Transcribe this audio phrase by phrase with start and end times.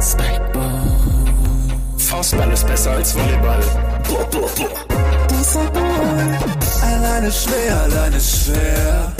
[0.00, 0.82] Spikeball.
[1.96, 3.60] Faustball ist besser als Volleyball.
[6.82, 9.12] Alleine schwer, alleine schwer.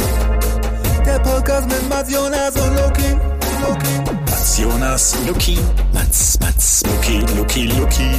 [1.05, 3.17] Der Podcast mit Mats Jonas und Loki.
[3.63, 4.11] Loki.
[4.27, 5.59] Mats Jonas, Luki.
[5.95, 8.11] Mats, Mats, Luki, Luki, Luki.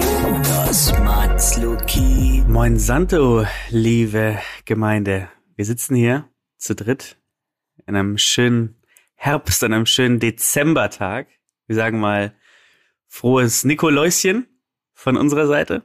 [0.00, 2.44] Jonas, Mats, Luki.
[2.48, 5.28] Moin Santo, liebe Gemeinde.
[5.54, 6.28] Wir sitzen hier
[6.58, 7.18] zu dritt
[7.86, 8.79] in einem schönen
[9.22, 11.28] Herbst, an einem schönen Dezembertag.
[11.66, 12.32] Wir sagen mal
[13.06, 14.46] frohes Nikoläuschen
[14.94, 15.82] von unserer Seite.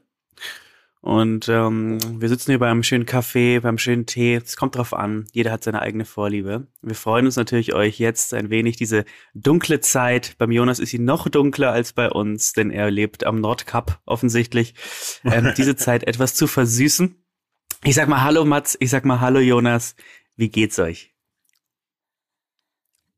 [1.02, 4.36] Und ähm, wir sitzen hier beim schönen Kaffee, beim schönen Tee.
[4.36, 5.28] Es kommt drauf an.
[5.34, 6.68] Jeder hat seine eigene Vorliebe.
[6.82, 10.36] Wir freuen uns natürlich, euch jetzt ein wenig diese dunkle Zeit.
[10.38, 14.76] Beim Jonas ist sie noch dunkler als bei uns, denn er lebt am Nordkap offensichtlich.
[15.26, 17.22] Ähm, diese Zeit etwas zu versüßen.
[17.84, 19.98] Ich sag mal Hallo Mats, ich sag mal Hallo Jonas.
[20.38, 21.15] Wie geht's euch?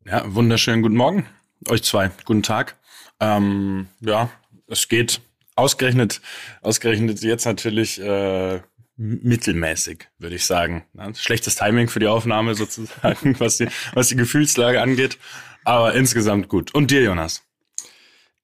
[0.10, 1.26] Ja, wunderschönen guten Morgen.
[1.68, 2.12] Euch zwei.
[2.24, 2.78] Guten Tag.
[3.20, 4.30] Ähm, ja,
[4.68, 5.20] es geht
[5.56, 6.22] ausgerechnet,
[6.62, 8.62] ausgerechnet jetzt natürlich äh,
[8.96, 10.86] mittelmäßig, würde ich sagen.
[10.94, 15.18] Ja, schlechtes Timing für die Aufnahme sozusagen, was die, was die Gefühlslage angeht.
[15.66, 16.74] Aber insgesamt gut.
[16.74, 17.44] Und dir, Jonas?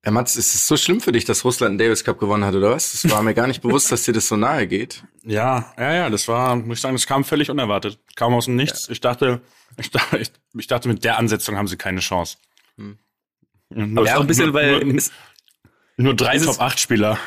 [0.06, 2.54] Ja, Mats, ist es so schlimm für dich, dass Russland den Davis Cup gewonnen hat,
[2.54, 2.92] oder was?
[2.92, 5.04] Das war mir gar nicht bewusst, dass dir das so nahe geht.
[5.26, 7.98] Ja, ja, ja, das war, muss ich sagen, das kam völlig unerwartet.
[8.18, 8.88] Kam aus dem Nichts.
[8.88, 8.92] Ja.
[8.92, 9.40] Ich dachte,
[9.78, 12.36] ich dachte, ich, ich, dachte, mit der Ansetzung haben sie keine Chance.
[12.76, 12.98] Hm.
[13.70, 14.84] Nur, ja, ein bisschen, nur, weil.
[14.84, 15.02] Nur,
[15.96, 17.18] nur drei Top-8-Spieler.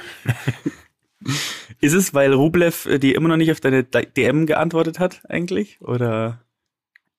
[1.80, 5.80] ist es, weil Rublev äh, die immer noch nicht auf deine DM geantwortet hat, eigentlich?
[5.80, 6.42] Oder?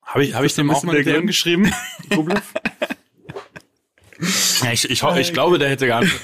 [0.03, 1.71] Habe ich, hab ich dem auch mal eine DM geschrieben?
[2.15, 2.53] Rublev?
[4.63, 6.21] Ja, ich, ich, ich glaube, der hätte geantwortet.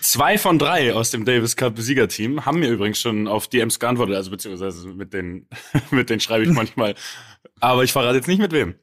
[0.00, 4.16] Zwei von drei aus dem Davis Cup Siegerteam haben mir übrigens schon auf DMs geantwortet,
[4.16, 5.46] also beziehungsweise mit denen,
[5.90, 6.96] mit denen schreibe ich manchmal.
[7.60, 8.74] Aber ich verrate jetzt nicht mit wem.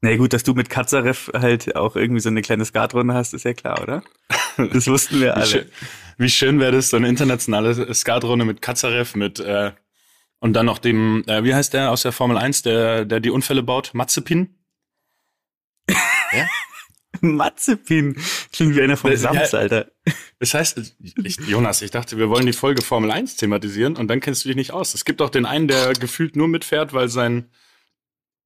[0.00, 3.34] Na nee, gut, dass du mit Kazarev halt auch irgendwie so eine kleine Skatrunde hast,
[3.34, 4.02] ist ja klar, oder?
[4.56, 5.44] Das wussten wir alle.
[5.44, 5.70] Wie schön,
[6.16, 9.72] wie schön wäre das, so eine internationale Skatrunde mit Kazarev, mit äh,
[10.38, 13.30] und dann noch dem, äh, wie heißt der aus der Formel 1, der, der die
[13.30, 13.90] Unfälle baut?
[13.92, 14.56] Mazepin?
[16.32, 16.46] Ja?
[17.36, 18.16] Mazepin.
[18.52, 19.90] Klingt wie einer vom Sams, Alter.
[20.38, 24.20] Das heißt, ich, Jonas, ich dachte, wir wollen die Folge Formel 1 thematisieren und dann
[24.20, 24.94] kennst du dich nicht aus.
[24.94, 27.50] Es gibt auch den einen, der gefühlt nur mitfährt, weil sein,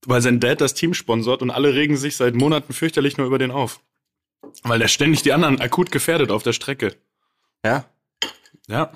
[0.07, 3.39] weil sein Dad das Team sponsort und alle regen sich seit Monaten fürchterlich nur über
[3.39, 3.81] den auf.
[4.63, 6.95] Weil der ständig die anderen akut gefährdet auf der Strecke.
[7.65, 7.87] Ja?
[8.69, 8.93] Ja.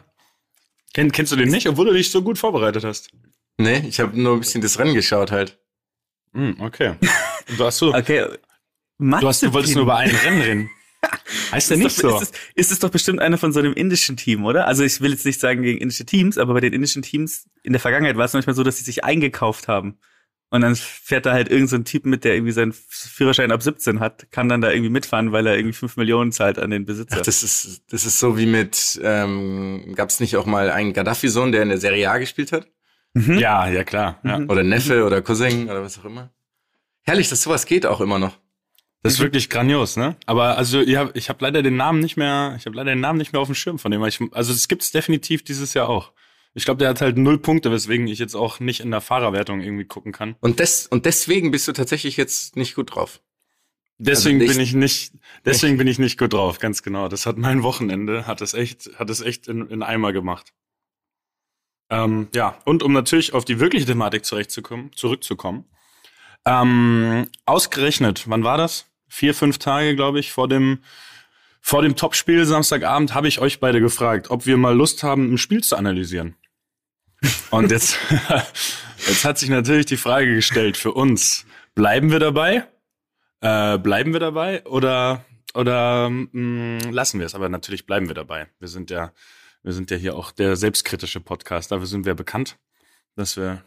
[0.94, 3.10] Kenn, kennst du den nicht, obwohl du dich so gut vorbereitet hast?
[3.56, 5.58] Nee, ich habe nur ein bisschen das Rennen geschaut halt.
[6.32, 6.94] Hm, okay.
[7.56, 7.82] Du hast
[9.00, 9.20] okay.
[9.20, 10.70] Du, hast, du wolltest nur über einen Rennen reden.
[11.52, 12.22] Heißt der nicht doch, so?
[12.22, 14.66] Ist es, ist es doch bestimmt einer von so einem indischen Team, oder?
[14.66, 17.72] Also ich will jetzt nicht sagen gegen indische Teams, aber bei den indischen Teams in
[17.72, 19.98] der Vergangenheit war es manchmal so, dass sie sich eingekauft haben.
[20.50, 24.00] Und dann fährt da halt irgendein so Typ mit, der irgendwie seinen Führerschein ab 17
[24.00, 27.18] hat, kann dann da irgendwie mitfahren, weil er irgendwie 5 Millionen zahlt an den Besitzer.
[27.20, 30.94] Ach, das ist das ist so wie mit, ähm, gab es nicht auch mal einen
[30.94, 32.66] Gaddafi-Sohn, der in der Serie A gespielt hat?
[33.12, 33.38] Mhm.
[33.38, 34.20] Ja, ja klar.
[34.24, 34.38] Ja.
[34.48, 36.30] Oder Neffe oder Cousin oder was auch immer.
[37.02, 38.38] Herrlich, dass sowas geht auch immer noch.
[39.02, 40.16] Das ist wirklich grandios, ne?
[40.26, 40.96] Aber also ich
[41.28, 43.54] habe leider den Namen nicht mehr, ich habe leider den Namen nicht mehr auf dem
[43.54, 44.04] Schirm von dem.
[44.04, 46.12] Ich, also es gibt's definitiv dieses Jahr auch.
[46.54, 49.60] Ich glaube, der hat halt null Punkte, weswegen ich jetzt auch nicht in der Fahrerwertung
[49.60, 50.34] irgendwie gucken kann.
[50.40, 53.20] Und des, und deswegen bist du tatsächlich jetzt nicht gut drauf.
[53.98, 55.12] Deswegen also bin ich nicht,
[55.44, 55.78] deswegen nicht.
[55.78, 57.08] bin ich nicht gut drauf, ganz genau.
[57.08, 60.52] Das hat mein Wochenende, hat es echt, hat es echt in, in Eimer gemacht.
[61.90, 65.64] Ähm, ja, und um natürlich auf die wirkliche Thematik zurechtzukommen, zurückzukommen.
[66.48, 68.86] Ähm, ausgerechnet, wann war das?
[69.06, 70.78] Vier, fünf Tage, glaube ich, vor dem,
[71.60, 75.36] vor dem Topspiel Samstagabend habe ich euch beide gefragt, ob wir mal Lust haben, ein
[75.36, 76.36] Spiel zu analysieren.
[77.50, 77.98] Und jetzt,
[79.08, 81.44] jetzt hat sich natürlich die Frage gestellt für uns,
[81.74, 82.66] bleiben wir dabei?
[83.42, 87.34] Äh, bleiben wir dabei oder, oder mh, mm, lassen wir es?
[87.34, 88.48] Aber natürlich bleiben wir dabei.
[88.58, 89.12] Wir sind ja,
[89.62, 91.72] wir sind ja hier auch der selbstkritische Podcast.
[91.72, 92.56] Dafür sind wir bekannt,
[93.16, 93.62] dass wir,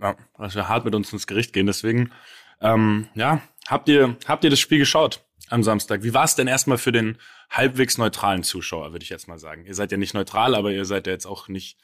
[0.00, 1.66] ja, dass wir hart mit uns ins Gericht gehen.
[1.66, 2.12] Deswegen,
[2.60, 6.02] ähm, ja, habt ihr, habt ihr das Spiel geschaut am Samstag?
[6.02, 7.18] Wie war es denn erstmal für den
[7.50, 9.64] halbwegs neutralen Zuschauer, würde ich jetzt mal sagen?
[9.64, 11.78] Ihr seid ja nicht neutral, aber ihr seid ja jetzt auch nicht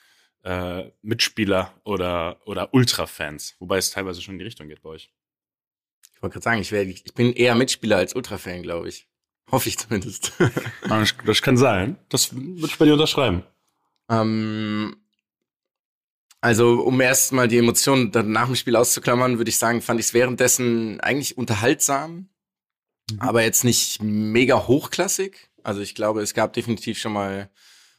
[0.45, 5.13] äh, Mitspieler oder, oder Ultra-Fans, wobei es teilweise schon in die Richtung geht bei euch.
[6.15, 9.09] Ich wollte gerade sagen, ich, wär, ich bin eher Mitspieler als Ultra-Fan, glaube ich.
[9.51, 10.33] Hoffe ich zumindest.
[10.89, 11.99] das, das kann sein.
[12.09, 13.45] Das würde ich bei dir unterschreiben.
[14.09, 14.97] Ähm,
[16.47, 20.07] also, um erst mal die Emotionen nach dem Spiel auszuklammern, würde ich sagen, fand ich
[20.07, 22.29] es währenddessen eigentlich unterhaltsam,
[23.11, 23.21] mhm.
[23.21, 25.51] aber jetzt nicht mega hochklassig.
[25.65, 27.51] Also ich glaube, es gab definitiv schon mal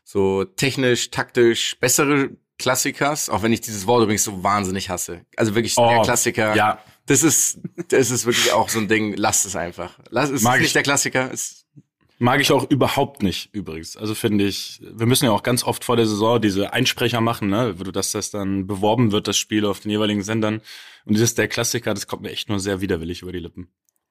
[0.05, 5.25] so technisch, taktisch bessere Klassikers, auch wenn ich dieses Wort übrigens so wahnsinnig hasse.
[5.35, 6.55] Also wirklich oh, der Klassiker.
[6.55, 7.59] Ja, Das ist,
[7.89, 9.13] das ist wirklich auch so ein Ding.
[9.17, 9.99] Lasst es einfach.
[10.09, 10.63] Lass es Mag ist ich.
[10.67, 11.29] nicht der Klassiker.
[11.33, 11.65] Es,
[12.19, 13.95] Mag ich auch überhaupt nicht, übrigens.
[13.95, 17.49] Also finde ich, wir müssen ja auch ganz oft vor der Saison diese Einsprecher machen,
[17.49, 20.61] ne, dass das dann beworben wird, das Spiel auf den jeweiligen Sendern.
[21.05, 23.67] Und dieses der Klassiker, das kommt mir echt nur sehr widerwillig über die Lippen.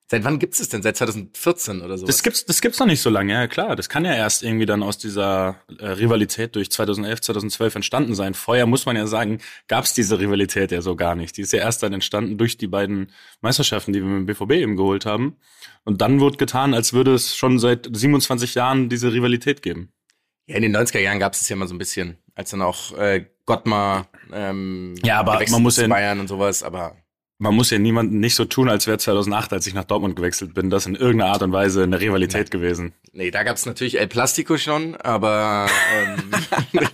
[0.08, 0.82] Seit wann gibt's es denn?
[0.82, 2.06] Seit 2014 oder so?
[2.06, 3.76] Das gibt's, das gibt's noch nicht so lange, ja klar.
[3.76, 8.35] Das kann ja erst irgendwie dann aus dieser äh, Rivalität durch 2011, 2012 entstanden sein.
[8.35, 11.37] Vorher muss man ja sagen, gab's diese Rivalität ja so gar nicht.
[11.37, 14.53] Die ist ja erst dann entstanden durch die beiden Meisterschaften, die wir mit dem BVB
[14.62, 15.37] eben geholt haben.
[15.85, 19.93] Und dann wurde getan, als würde es schon seit 27 Jahren diese Rivalität geben.
[20.49, 22.97] Ja, in den 90er Jahren gab's es ja mal so ein bisschen, als dann auch
[22.97, 26.97] äh, Gottmar ähm, Ja, aber gewechselt man muss ja- Bayern und sowas, aber
[27.38, 30.55] Man muss ja niemanden nicht so tun, als wäre 2008, als ich nach Dortmund gewechselt
[30.55, 32.94] bin, das in irgendeiner Art und Weise eine Rivalität gewesen.
[33.12, 36.31] nee, da gab's natürlich El Plastico schon, aber ähm,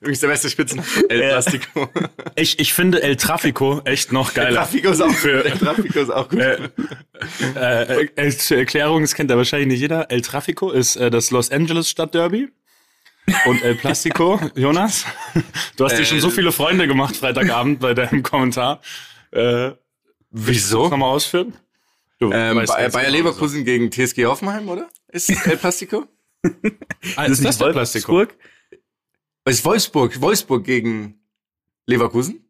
[0.00, 1.88] übrigens der beste Spitzen El Plastico.
[2.34, 4.56] Ich, ich finde El Trafico echt noch El geiler.
[4.62, 6.40] Trafico ist auch Für- El Trafico ist auch gut.
[6.40, 6.58] Äh,
[7.54, 10.10] äh, äh, zur Erklärung, das kennt ja wahrscheinlich nicht jeder.
[10.10, 12.48] El Trafico ist äh, das Los Angeles Stadtderby.
[13.46, 15.04] Und El Plastico, Jonas,
[15.76, 18.80] du hast dir schon so viele Freunde gemacht Freitagabend bei deinem Kommentar.
[19.36, 19.74] Äh,
[20.30, 20.78] Wieso?
[20.78, 21.54] Kannst du nochmal ausführen?
[22.18, 24.88] Du Ähm, weißt Bayer ganz Bayer genau, Leverkusen gegen TSG Hoffenheim, oder?
[25.08, 26.06] Ist El Plastico?
[26.42, 26.50] so.
[27.16, 28.12] Ah, ist das der Plastico?
[28.12, 28.38] Wolfsburg?
[29.44, 31.20] ist Wolfsburg, Wolfsburg gegen
[31.86, 32.44] Leverkusen?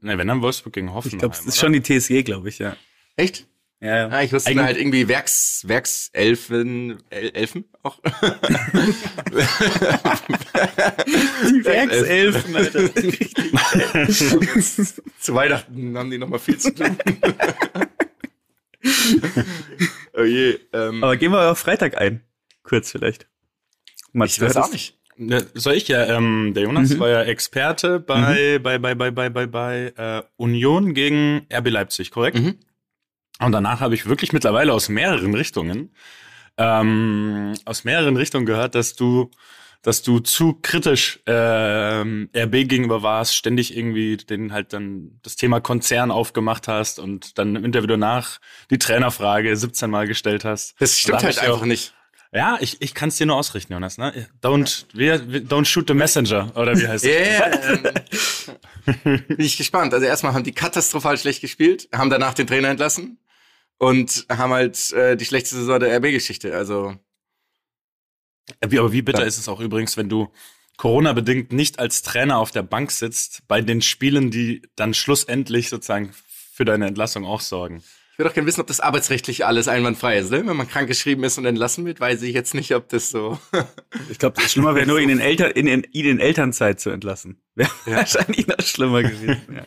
[0.00, 1.16] Ne, wenn dann Wolfsburg gegen Hoffenheim.
[1.16, 1.72] Ich glaube, es ist oder?
[1.72, 2.76] schon die TSG, glaube ich, ja.
[3.16, 3.46] Echt?
[3.82, 4.08] Ja, ja.
[4.08, 7.98] Ah, ich wusste Eigentlich- halt irgendwie Werks, Werkselfen, El Elfen auch.
[11.06, 12.94] Die Werkselfen, Alter.
[15.20, 16.96] Zu Weihnachten haben die noch mal viel zu tun.
[20.14, 20.58] oh je.
[20.72, 22.22] Ähm, Aber gehen wir auf Freitag ein.
[22.62, 23.26] Kurz vielleicht.
[24.12, 24.98] Mats, ich weiß auch nicht.
[25.16, 26.98] Ne, soll ich ja, ähm, der Jonas Mhm.
[27.00, 32.10] war ja Experte bei, bei, bei, bei, bei, bei, bei äh, Union gegen RB Leipzig,
[32.10, 32.38] korrekt?
[32.38, 32.56] Mhm.
[33.40, 35.94] Und danach habe ich wirklich mittlerweile aus mehreren Richtungen,
[36.58, 39.30] ähm, aus mehreren Richtungen gehört, dass du,
[39.82, 45.60] dass du zu kritisch ähm, RB gegenüber warst, ständig irgendwie den halt dann das Thema
[45.60, 48.38] Konzern aufgemacht hast und dann im Interview danach
[48.70, 50.74] die Trainerfrage 17 Mal gestellt hast.
[50.78, 51.94] Das stimmt da halt einfach auch- nicht.
[52.32, 53.98] Ja, ich, ich kann es dir nur ausrichten, Jonas.
[53.98, 54.28] Ne?
[54.40, 58.46] Don't, wie- don't shoot the messenger, oder wie heißt Ja, es?
[58.46, 58.62] yeah,
[59.04, 59.92] ähm, bin ich gespannt.
[59.94, 63.18] Also erstmal haben die katastrophal schlecht gespielt, haben danach den Trainer entlassen
[63.80, 66.54] und haben halt äh, die schlechteste Saison der RB-Geschichte.
[66.54, 66.94] Also
[68.60, 69.26] aber wie bitter Ja.
[69.26, 70.30] ist es auch übrigens, wenn du
[70.76, 76.12] Corona-bedingt nicht als Trainer auf der Bank sitzt, bei den Spielen, die dann schlussendlich sozusagen
[76.52, 77.82] für deine Entlassung auch sorgen.
[78.12, 80.30] ich würde auch gerne wissen, ob das arbeitsrechtlich alles einwandfrei ist.
[80.30, 80.46] Ne?
[80.46, 83.38] Wenn man krank geschrieben ist und entlassen wird, weiß ich jetzt nicht, ob das so.
[84.10, 86.90] Ich glaube, das Schlimmer wäre nur, ihn in, Eltern, in, in, ihn in Elternzeit zu
[86.90, 87.40] entlassen.
[87.54, 89.64] Wäre wahrscheinlich noch schlimmer gewesen.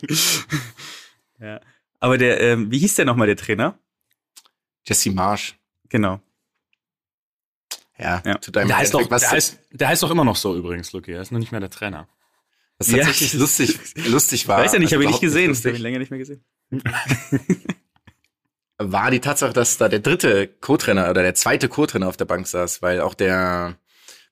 [1.40, 1.48] Ja.
[1.48, 1.62] ja.
[2.00, 3.80] Aber der, ähm, wie hieß der nochmal, der Trainer?
[4.86, 5.58] Jesse Marsch.
[5.90, 6.20] Genau.
[7.98, 8.36] Ja, Ja.
[8.40, 11.12] tut einem Der heißt, doch, der, heißt, der heißt doch immer noch so übrigens, Luki.
[11.12, 12.08] Er ist noch nicht mehr der Trainer.
[12.80, 12.98] was Ja.
[12.98, 14.58] tatsächlich lustig, lustig war.
[14.60, 15.50] Weiß ja nicht, also habe ich nicht gesehen.
[15.50, 15.66] lustig.
[15.70, 16.44] Habe ich länger nicht mehr gesehen.
[18.80, 22.48] war die Tatsache, dass da der dritte Co-Trainer oder der zweite Co-Trainer auf der Bank
[22.48, 23.78] saß, weil auch der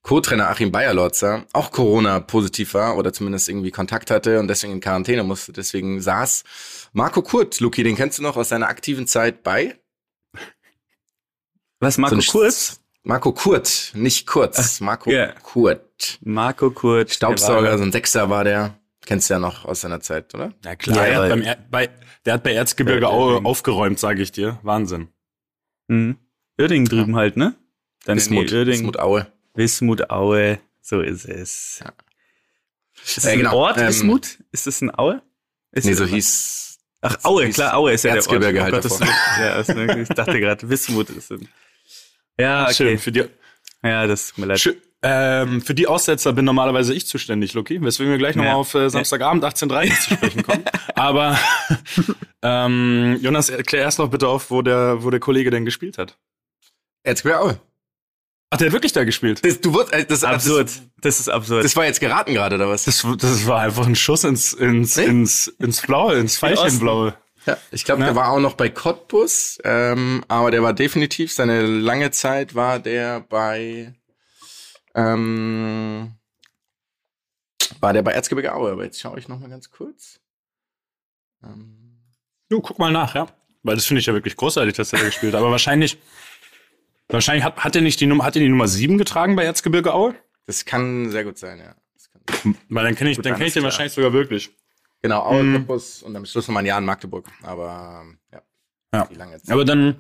[0.01, 5.23] Co-Trainer Achim Bayerlotzer auch Corona-positiv war oder zumindest irgendwie Kontakt hatte und deswegen in Quarantäne
[5.23, 5.53] musste.
[5.53, 6.43] Deswegen saß
[6.93, 9.77] Marco Kurt, Luki, den kennst du noch aus seiner aktiven Zeit bei?
[11.81, 12.79] Was, Marco So Kurz?
[13.03, 15.33] Marco Kurt, nicht Kurz, Marco ja.
[15.41, 16.19] Kurt.
[16.21, 17.09] Marco Kurz.
[17.09, 18.77] der Staubsauger, so ein Sechser war der.
[19.05, 20.53] Kennst du ja noch aus seiner Zeit, oder?
[20.63, 21.89] Ja klar, Ja, er hat beim er bei,
[22.25, 23.45] der hat bei Erzgebirge Ja, Aue deswegen.
[23.47, 24.59] aufgeräumt, sage ich dir.
[24.61, 25.07] Wahnsinn.
[25.87, 26.17] Mhm.
[26.59, 27.55] Uerdingen drüben halt, ne?
[28.05, 28.65] Dann Wismut, nee.
[28.67, 29.25] Wismut Aue.
[29.55, 30.59] Wismut, Aue.
[30.81, 31.79] So ist es.
[31.83, 31.91] Ja.
[33.03, 33.55] Ist das Ja, ein genau.
[33.55, 34.37] Ort, Ähm, Wismut?
[34.51, 35.23] Ist das ein Aue?
[35.71, 36.77] Ist Nee, das so hieß.
[37.01, 38.73] Ach, Aue, hieß klar, Aue ist ja Erzgebirge der Ort.
[38.73, 39.07] halt Gottes davor.
[39.07, 39.47] Willen.
[39.47, 41.49] Ja, ist, ne, ich dachte gerade, Wismut ist ein.
[42.39, 42.73] Ja, okay.
[42.73, 42.97] Schön.
[42.99, 43.23] Für die,
[43.83, 44.57] Ja, das tut mir leid.
[44.59, 48.57] Schö- ähm, für die Aussetzer bin normalerweise ich zuständig, Luki, weswegen wir gleich nochmal Ja.
[48.57, 50.63] auf äh, Samstagabend 18.30 zu sprechen kommen.
[50.95, 51.39] Aber
[52.43, 56.17] ähm, Jonas, erklär erst noch bitte auf, wo der, wo der Kollege denn gespielt hat.
[57.03, 57.59] Erzgebirge Aue.
[58.53, 59.43] Hat der wirklich da gespielt?
[59.45, 60.67] Das, du wurdest, äh, das, Absurd.
[60.67, 61.63] Das, Das ist absurd.
[61.63, 62.83] das war jetzt geraten gerade, oder was?
[62.83, 67.15] Das, das war einfach ein Schuss ins, ins, ins, ins Blaue, ins Veilchenblaue.
[67.45, 68.07] Ja, ich glaube, Ja.
[68.07, 72.79] der war auch noch bei Cottbus, ähm, aber der war definitiv, seine lange Zeit war
[72.79, 73.93] der bei,
[74.95, 76.13] ähm,
[77.79, 80.19] war der bei Erzgebirge Aue, aber jetzt schaue ich noch mal ganz kurz.
[81.43, 81.77] Ähm,
[82.49, 83.27] Du, guck mal nach, ja.
[83.63, 85.39] Weil das finde ich ja wirklich großartig, dass er da gespielt hat.
[85.39, 85.97] Aber wahrscheinlich,
[87.07, 89.93] wahrscheinlich hat, hat er nicht die Nummer, hat er die Nummer 7 getragen bei Erzgebirge
[89.93, 90.15] Aue?
[90.47, 91.75] das kann sehr gut sein, ja.
[92.67, 93.71] Weil dann kenne ich, dann kenne ich den klar.
[93.71, 94.49] wahrscheinlich sogar wirklich.
[95.01, 95.55] Genau, Aue, mhm.
[95.55, 97.27] Cottbus und am Schluss nochmal ein Jahr in Magdeburg.
[97.41, 98.41] Aber ja.
[98.93, 99.09] Ja.
[99.47, 99.95] Aber dann,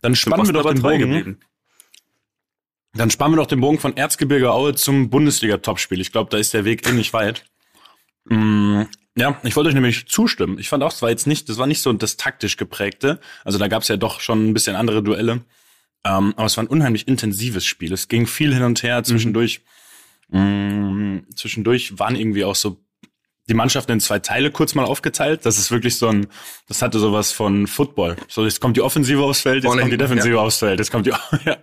[0.00, 0.98] dann spannen wir doch den Bogen.
[0.98, 1.40] Geblieben.
[2.94, 6.00] Dann spannen wir doch den Bogen von Erzgebirge Aue zum Bundesliga-Topspiel.
[6.00, 7.44] Ich glaube, da ist der Weg ähnlich weit.
[8.24, 8.82] Mm,
[9.16, 10.58] ja, ich wollte euch nämlich zustimmen.
[10.58, 13.20] Ich fand auch, es war jetzt nicht, das war nicht so das taktisch geprägte.
[13.44, 15.44] Also da gab es ja doch schon ein bisschen andere Duelle.
[16.04, 17.92] Ähm, aber es war ein unheimlich intensives Spiel.
[17.92, 19.62] Es ging viel hin und her zwischendurch.
[20.28, 20.38] Mhm.
[20.38, 22.78] Mh, zwischendurch waren irgendwie auch so
[23.48, 25.44] die Mannschaften in zwei Teile kurz mal aufgeteilt.
[25.44, 26.28] Das ist wirklich so ein,
[26.68, 28.16] das hatte sowas von Football.
[28.28, 30.40] So, jetzt kommt die Offensive aufs Feld, jetzt kommt die Defensive ja.
[30.40, 31.10] aufs Feld, jetzt kommt die,
[31.44, 31.56] ja.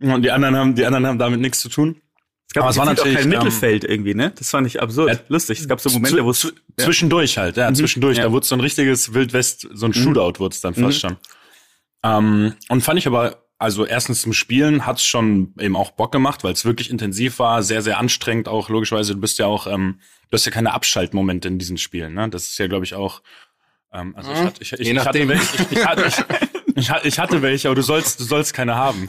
[0.00, 2.00] Und die anderen haben, die anderen haben damit nichts zu tun.
[2.48, 4.32] Es gab Aber es war natürlich auch kein ähm, Mittelfeld irgendwie, ne?
[4.36, 5.12] Das fand ich absurd.
[5.12, 5.60] Ja, lustig.
[5.60, 6.50] Es gab so Momente, wo es ja.
[6.84, 7.74] zwischendurch halt, ja, mhm.
[7.74, 8.16] zwischendurch.
[8.16, 8.24] Ja.
[8.24, 9.94] Da wurde so ein richtiges Wildwest, so ein mhm.
[9.94, 11.08] Shootout wurde es dann fast mhm.
[11.08, 11.16] schon.
[12.04, 16.44] Ähm, und fand ich aber, also erstens zum Spielen hat's schon eben auch Bock gemacht,
[16.44, 19.14] weil es wirklich intensiv war, sehr, sehr anstrengend auch, logischerweise.
[19.14, 19.98] Du bist ja auch, ähm,
[20.30, 22.28] du hast ja keine Abschaltmomente in diesen Spielen, ne?
[22.28, 23.20] Das ist ja, glaube ich, auch,
[23.92, 26.26] ähm, also ich, hatte, ich, ich, ich, hatte, ich, ich, hatte,
[26.76, 29.08] ich, ich hatte welche, aber du sollst, du sollst keine haben.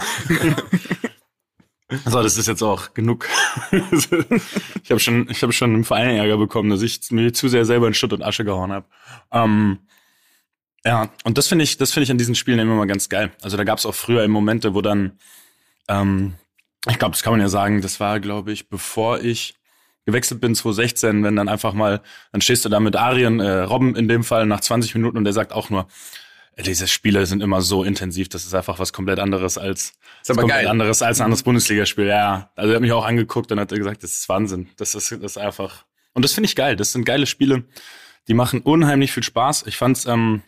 [2.06, 3.28] So, das ist jetzt auch genug.
[3.72, 7.66] ich habe schon, ich habe schon im Verein Ärger bekommen, dass ich mir zu sehr
[7.66, 8.86] selber in Schutt und Asche gehauen habe.
[9.32, 9.80] Ähm,
[10.86, 13.32] ja, und das finde ich, das finde ich an diesen Spielen immer mal ganz geil.
[13.42, 15.20] Also da gab es auch früher Momente, wo dann,
[15.88, 16.36] ähm,
[16.90, 19.56] ich glaube, das kann man ja sagen, das war, glaube ich, bevor ich
[20.06, 23.96] gewechselt bin 2016, wenn dann einfach mal, dann stehst du da mit Arien, äh, Robben
[23.96, 25.88] in dem Fall nach 20 Minuten und der sagt auch nur,
[26.58, 30.42] diese Spiele sind immer so intensiv, das ist einfach was komplett anderes als ist aber
[30.42, 30.68] komplett geil.
[30.68, 32.08] anderes als ein anderes Bundesligaspiel.
[32.08, 34.70] Ja, also er hat mich auch angeguckt und hat gesagt, das ist Wahnsinn.
[34.78, 36.76] Das ist das ist einfach und das finde ich geil.
[36.76, 37.64] Das sind geile Spiele,
[38.28, 39.68] die machen unheimlich viel Spaß.
[39.68, 40.42] Ich fand's ähm,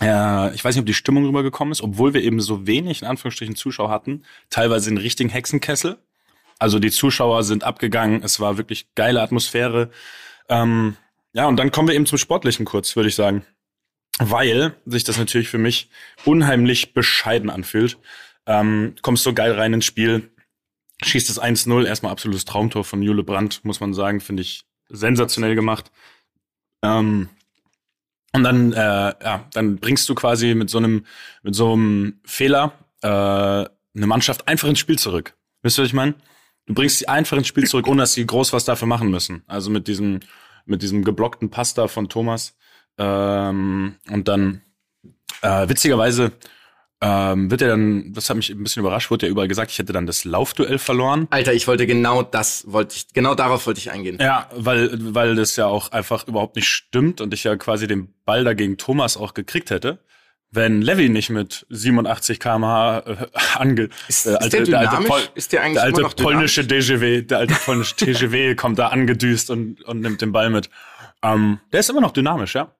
[0.00, 3.08] äh, ich weiß nicht, ob die Stimmung rübergekommen ist, obwohl wir eben so wenig in
[3.08, 5.98] Anführungsstrichen Zuschauer hatten, teilweise in richtigen Hexenkessel.
[6.58, 9.90] Also die Zuschauer sind abgegangen, es war wirklich geile Atmosphäre.
[10.48, 10.96] Ähm,
[11.32, 13.44] ja, und dann kommen wir eben zum Sportlichen kurz, würde ich sagen
[14.18, 15.88] weil sich das natürlich für mich
[16.24, 17.98] unheimlich bescheiden anfühlt.
[18.46, 20.30] Ähm, kommst so geil rein ins Spiel,
[21.02, 25.54] schießt das 1-0, erstmal absolutes Traumtor von Jule Brandt, muss man sagen, finde ich sensationell
[25.54, 25.90] gemacht.
[26.82, 27.28] Ähm,
[28.34, 31.04] und dann, äh, ja, dann bringst du quasi mit so einem,
[31.42, 32.72] mit so einem Fehler
[33.02, 35.34] äh, eine Mannschaft einfach ins Spiel zurück.
[35.62, 36.14] Wisst ihr, was ich meine?
[36.66, 39.42] Du bringst sie einfach ins Spiel zurück, ohne dass sie groß was dafür machen müssen.
[39.46, 40.20] Also mit diesem,
[40.64, 42.56] mit diesem geblockten Pasta von Thomas
[42.98, 44.62] ähm, und dann,
[45.42, 46.32] äh, witzigerweise,
[47.04, 49.78] ähm, wird er dann, das hat mich ein bisschen überrascht, wurde ja überall gesagt, ich
[49.80, 51.26] hätte dann das Laufduell verloren.
[51.30, 54.18] Alter, ich wollte genau das, wollte ich, genau darauf wollte ich eingehen.
[54.20, 58.14] Ja, weil, weil das ja auch einfach überhaupt nicht stimmt und ich ja quasi den
[58.24, 59.98] Ball dagegen Thomas auch gekriegt hätte.
[60.52, 63.16] Wenn Levy nicht mit 87 kmh äh,
[63.56, 66.64] ange, ist, äh, alte, ist der, der alte, Pol, ist der eigentlich der alte polnische
[66.64, 70.70] DGW, der alte polnische TGW kommt da angedüst und, und nimmt den Ball mit.
[71.24, 72.72] Ähm, der ist immer noch dynamisch, ja.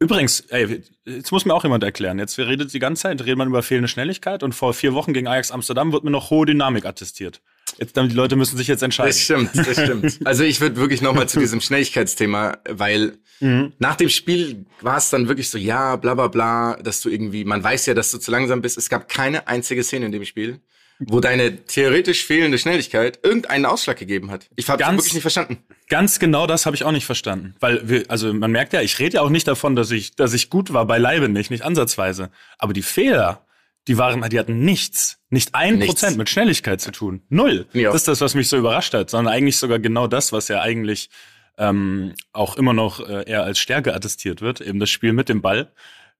[0.00, 2.20] Übrigens, ey, jetzt muss mir auch jemand erklären.
[2.20, 5.26] Jetzt redet die ganze Zeit, redet man über fehlende Schnelligkeit und vor vier Wochen gegen
[5.26, 7.40] Ajax Amsterdam wird mir noch hohe Dynamik attestiert.
[7.78, 9.10] Jetzt, die Leute müssen sich jetzt entscheiden.
[9.10, 10.26] Das stimmt, das stimmt.
[10.26, 13.72] Also ich würde wirklich noch mal zu diesem Schnelligkeitsthema, weil mhm.
[13.78, 17.44] nach dem Spiel war es dann wirklich so, ja, bla bla bla, dass du irgendwie,
[17.44, 18.78] man weiß ja, dass du zu langsam bist.
[18.78, 20.60] Es gab keine einzige Szene in dem Spiel,
[20.98, 24.48] wo deine theoretisch fehlende Schnelligkeit irgendeinen Ausschlag gegeben hat.
[24.56, 25.58] Ich habe wirklich nicht verstanden.
[25.88, 28.98] Ganz genau das habe ich auch nicht verstanden, weil wir, also man merkt ja, ich
[28.98, 32.30] rede ja auch nicht davon, dass ich, dass ich gut war beileibe nicht, nicht ansatzweise,
[32.58, 33.46] aber die Fehler,
[33.86, 35.94] die waren, die hatten nichts, nicht ein nichts.
[35.94, 37.66] Prozent mit Schnelligkeit zu tun, null.
[37.72, 37.92] Ja.
[37.92, 40.60] Das ist das, was mich so überrascht hat, sondern eigentlich sogar genau das, was ja
[40.60, 41.08] eigentlich
[41.56, 45.42] ähm, auch immer noch äh, eher als Stärke attestiert wird, eben das Spiel mit dem
[45.42, 45.72] Ball.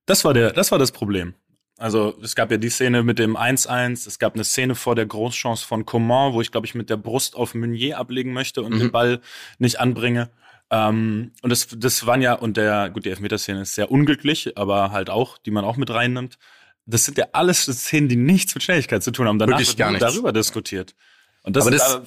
[0.06, 1.34] Das war der, das war das Problem.
[1.78, 5.06] Also es gab ja die Szene mit dem 1-1, es gab eine Szene vor der
[5.06, 8.74] Großchance von Coman, wo ich, glaube ich, mit der Brust auf Meunier ablegen möchte und
[8.74, 8.78] mhm.
[8.80, 9.20] den Ball
[9.58, 10.28] nicht anbringe.
[10.70, 14.90] Ähm, und das, das waren ja, und der, gut, die Elfmeterszene ist sehr unglücklich, aber
[14.90, 16.36] halt auch, die man auch mit reinnimmt.
[16.84, 19.38] Das sind ja alles Szenen, die nichts mit Schnelligkeit zu tun haben.
[19.38, 20.96] Danach Wirklich wird darüber diskutiert.
[21.44, 22.02] Und das, aber das, da,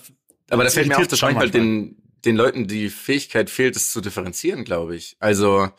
[0.49, 4.01] aber das fällt mir auf, dass manchmal den, den Leuten die Fähigkeit fehlt, es zu
[4.01, 5.15] differenzieren, glaube ich.
[5.19, 5.69] Also,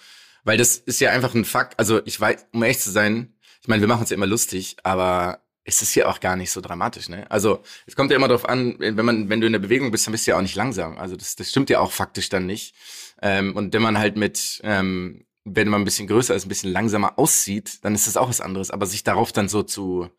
[0.45, 1.79] weil das ist ja einfach ein Fakt.
[1.79, 4.76] Also ich weiß, um ehrlich zu sein, ich meine, wir machen uns ja immer lustig,
[4.83, 7.31] aber es ist ja auch gar nicht so dramatisch, ne?
[7.31, 10.07] Also es kommt ja immer darauf an, wenn man, wenn du in der Bewegung bist,
[10.07, 10.99] dann bist du ja auch nicht langsam.
[10.99, 12.75] Also das, das stimmt ja auch faktisch dann nicht.
[13.21, 16.73] Ähm, und wenn man halt mit, ähm, wenn man ein bisschen größer ist, ein bisschen
[16.73, 18.73] langsamer aussieht, dann ist das auch was anderes.
[18.73, 20.11] Aber sich darauf dann so zu,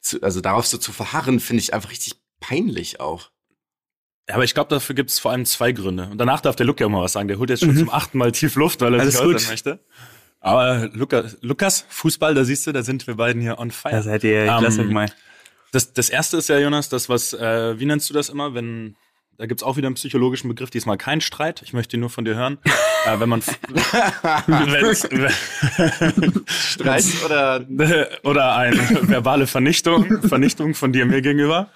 [0.00, 3.30] zu also darauf so zu verharren, finde ich einfach richtig peinlich auch.
[4.28, 6.08] Ja, aber ich glaube, dafür gibt es vor allem zwei Gründe.
[6.10, 7.28] Und danach darf der Luke ja auch mal was sagen.
[7.28, 7.78] Der holt jetzt schon mhm.
[7.78, 9.84] zum achten Mal tief Luft, weil er Alles sich äußern möchte.
[10.40, 13.92] Aber Lukas, Lukas, Fußball, da siehst du, da sind wir beiden hier on fire.
[13.92, 15.12] Da seid ihr, ich lass ähm, mal.
[15.72, 18.96] Das, das erste ist ja, Jonas, das was, äh, wie nennst du das immer, wenn
[19.36, 21.62] Da gibt's auch wieder einen psychologischen Begriff, diesmal kein Streit.
[21.62, 22.58] Ich möchte ihn nur von dir hören.
[23.06, 23.42] äh, wenn man
[26.46, 27.64] Streit oder
[28.24, 31.68] oder eine verbale Vernichtung, Vernichtung von dir mir gegenüber.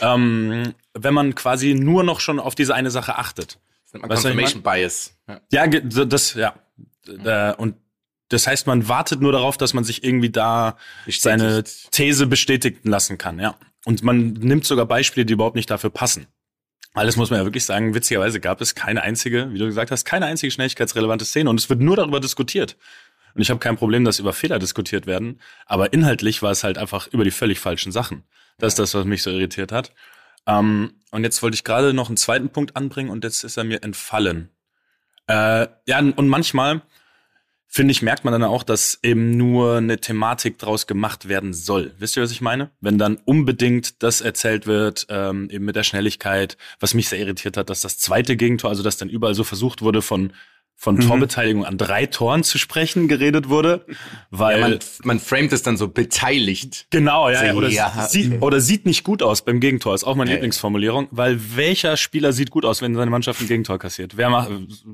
[0.00, 3.58] Ähm, wenn man quasi nur noch schon auf diese eine Sache achtet.
[3.84, 5.16] Das nennt man Confirmation Bias.
[5.26, 6.54] Ja, ja das, ja.
[7.54, 7.76] Und
[8.30, 11.22] das heißt, man wartet nur darauf, dass man sich irgendwie da Bestätigt.
[11.22, 13.56] seine These bestätigen lassen kann, ja.
[13.84, 16.26] Und man nimmt sogar Beispiele, die überhaupt nicht dafür passen.
[16.94, 20.04] Alles muss man ja wirklich sagen, witzigerweise gab es keine einzige, wie du gesagt hast,
[20.04, 22.76] keine einzige schnelligkeitsrelevante Szene und es wird nur darüber diskutiert.
[23.34, 26.78] Und ich habe kein Problem, dass über Fehler diskutiert werden, aber inhaltlich war es halt
[26.78, 28.24] einfach über die völlig falschen Sachen.
[28.58, 29.92] Das ist das, was mich so irritiert hat.
[30.46, 33.64] Ähm, und jetzt wollte ich gerade noch einen zweiten Punkt anbringen und jetzt ist er
[33.64, 34.50] mir entfallen.
[35.28, 36.82] Äh, ja, und manchmal,
[37.72, 41.94] finde ich, merkt man dann auch, dass eben nur eine Thematik draus gemacht werden soll.
[41.98, 42.70] Wisst ihr, was ich meine?
[42.80, 47.56] Wenn dann unbedingt das erzählt wird, ähm, eben mit der Schnelligkeit, was mich sehr irritiert
[47.56, 50.32] hat, dass das zweite Gegentor, also dass dann überall so versucht wurde von
[50.74, 51.00] von mhm.
[51.00, 53.84] Torbeteiligung an drei Toren zu sprechen geredet wurde,
[54.30, 56.86] weil ja, man, man framet es dann so beteiligt.
[56.88, 57.52] Genau, ja, ja.
[57.52, 58.08] Oder, ja.
[58.08, 61.98] Sieht, oder sieht nicht gut aus beim Gegentor, ist auch meine ja, Lieblingsformulierung, weil welcher
[61.98, 64.16] Spieler sieht gut aus, wenn seine Mannschaft ein Gegentor kassiert?
[64.16, 64.48] Wer macht,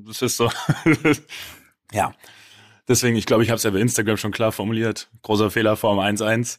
[0.08, 0.50] das ist so,
[1.92, 2.12] ja.
[2.88, 5.10] Deswegen, ich glaube, ich habe es ja bei Instagram schon klar formuliert.
[5.22, 6.58] Großer Fehler vor dem 1-1.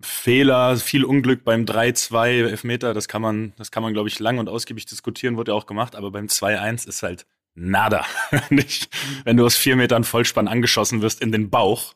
[0.00, 4.38] Fehler, viel Unglück beim 3-2 Elfmeter, das kann man, das kann man, glaube ich, lang
[4.38, 8.04] und ausgiebig diskutieren, wurde ja auch gemacht, aber beim 2-1 ist halt nada.
[8.50, 8.88] Nicht,
[9.24, 11.94] wenn du aus vier Metern Vollspann angeschossen wirst in den Bauch,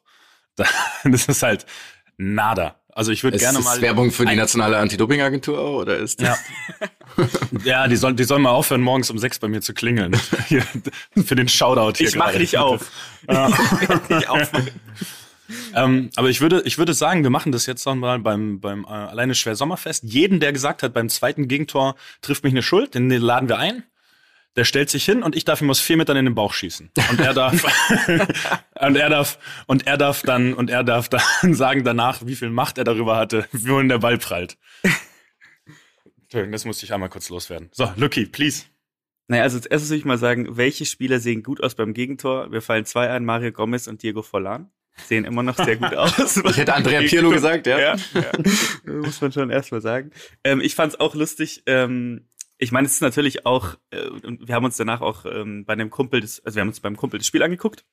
[1.05, 1.67] das ist halt
[2.17, 2.78] nada.
[2.99, 3.77] Also ich würde gerne mal.
[3.77, 6.37] Ist Werbung für die nationale Anti-Doping-Agentur oder ist das?
[7.17, 7.27] Ja.
[7.65, 10.17] ja, die sollen, die sollen mal aufhören, morgens um sechs bei mir zu klingeln.
[10.49, 10.65] Hier,
[11.25, 12.09] für den Shoutout hier.
[12.09, 12.41] Ich mach gerade.
[12.41, 12.91] dich auf.
[14.09, 14.51] ich auf.
[15.77, 18.83] ähm, aber ich würde, ich würde sagen, wir machen das jetzt noch mal beim, beim
[18.83, 20.03] äh, alleine schwer Sommerfest.
[20.03, 23.85] Jeden, der gesagt hat, beim zweiten Gegentor trifft mich eine Schuld, den laden wir ein
[24.57, 26.91] der stellt sich hin und ich darf ihm aus vier Metern in den Bauch schießen.
[27.11, 27.65] Und er darf,
[28.81, 31.23] und er darf, und er darf dann, und er darf dann
[31.55, 34.57] sagen danach, wie viel Macht er darüber hatte, wohin der Ball prallt.
[36.23, 37.71] Entschuldigung, das musste ich einmal kurz loswerden.
[37.73, 38.65] So, Lucky, please.
[39.29, 42.51] Naja, also als erstes will ich mal sagen, welche Spieler sehen gut aus beim Gegentor?
[42.51, 44.71] Wir fallen zwei ein, Mario Gomez und Diego Forlan.
[45.07, 46.37] Sehen immer noch sehr gut aus.
[46.45, 47.79] ich hätte Andrea Pirlo gesagt, ja.
[47.79, 48.93] ja, ja.
[48.93, 50.11] Muss man schon erstmal sagen.
[50.45, 52.27] Ähm, ich fand es auch lustig, ähm,
[52.59, 55.91] ich meine, es ist natürlich auch, äh, wir haben uns danach auch ähm, bei einem
[55.91, 57.85] Kumpel, des, also wir haben uns beim Kumpel das Spiel angeguckt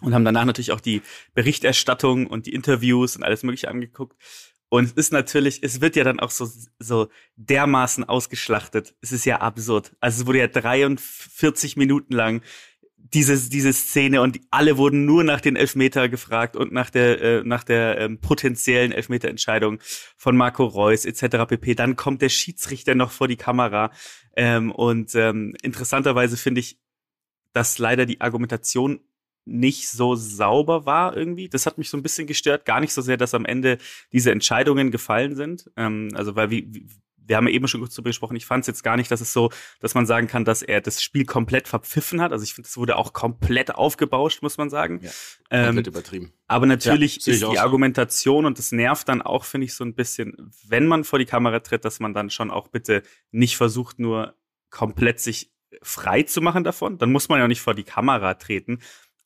[0.00, 1.02] und haben danach natürlich auch die
[1.34, 4.16] Berichterstattung und die Interviews und alles mögliche angeguckt.
[4.70, 8.94] Und es ist natürlich, es wird ja dann auch so, so dermaßen ausgeschlachtet.
[9.00, 9.96] Es ist ja absurd.
[10.00, 12.42] Also es wurde ja 43 Minuten lang
[13.12, 17.42] diese, diese Szene und alle wurden nur nach den Elfmeter gefragt und nach der, äh,
[17.44, 19.80] nach der ähm, potenziellen Elfmeterentscheidung
[20.16, 21.46] von Marco Reus etc.
[21.48, 21.74] pp.
[21.74, 23.90] Dann kommt der Schiedsrichter noch vor die Kamera
[24.36, 26.78] ähm, und ähm, interessanterweise finde ich,
[27.52, 29.00] dass leider die Argumentation
[29.44, 31.48] nicht so sauber war irgendwie.
[31.48, 32.64] Das hat mich so ein bisschen gestört.
[32.64, 33.78] Gar nicht so sehr, dass am Ende
[34.12, 35.70] diese Entscheidungen gefallen sind.
[35.76, 36.86] Ähm, also weil wie,
[37.26, 39.20] wir haben ja eben schon kurz darüber gesprochen, ich fand es jetzt gar nicht, dass
[39.20, 42.32] es so, dass man sagen kann, dass er das Spiel komplett verpfiffen hat.
[42.32, 45.00] Also ich finde, es wurde auch komplett aufgebauscht, muss man sagen.
[45.02, 45.10] Ja,
[45.64, 46.32] komplett ähm, übertrieben.
[46.46, 49.94] Aber natürlich ja, ist die Argumentation und das nervt dann auch, finde ich, so ein
[49.94, 53.98] bisschen, wenn man vor die Kamera tritt, dass man dann schon auch bitte nicht versucht,
[53.98, 54.34] nur
[54.70, 55.52] komplett sich
[55.82, 56.98] frei zu machen davon.
[56.98, 58.80] Dann muss man ja auch nicht vor die Kamera treten.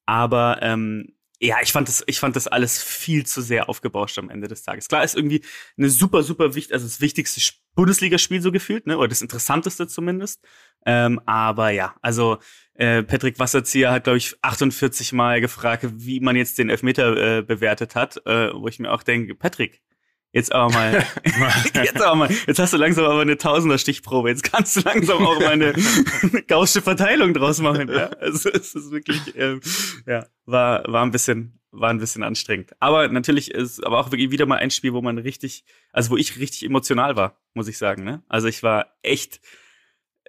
[0.06, 1.13] Aber ähm,
[1.44, 4.62] ja, ich fand das, ich fand das alles viel zu sehr aufgebauscht am Ende des
[4.62, 4.88] Tages.
[4.88, 5.42] Klar ist irgendwie
[5.76, 7.40] eine super, super wichtig, also das wichtigste
[7.74, 10.42] Bundesligaspiel so gefühlt, ne, oder das interessanteste zumindest.
[10.86, 12.38] Ähm, aber ja, also
[12.74, 17.42] äh, Patrick Wasserzieher hat, glaube ich, 48 Mal gefragt, wie man jetzt den Elfmeter äh,
[17.42, 19.82] bewertet hat, äh, wo ich mir auch denke, Patrick,
[20.34, 21.06] Jetzt aber mal,
[21.74, 24.30] jetzt aber mal, jetzt hast du langsam aber eine Tausender Stichprobe.
[24.30, 25.72] Jetzt kannst du langsam auch mal eine
[26.48, 27.88] gaussche Verteilung draus machen.
[27.88, 28.08] Ja?
[28.18, 29.60] Also es ist wirklich, ähm,
[30.06, 32.72] ja, war, war ein bisschen, war ein bisschen anstrengend.
[32.80, 36.16] Aber natürlich ist aber auch wirklich wieder mal ein Spiel, wo man richtig, also wo
[36.16, 38.02] ich richtig emotional war, muss ich sagen.
[38.02, 38.24] Ne?
[38.28, 39.40] Also ich war echt,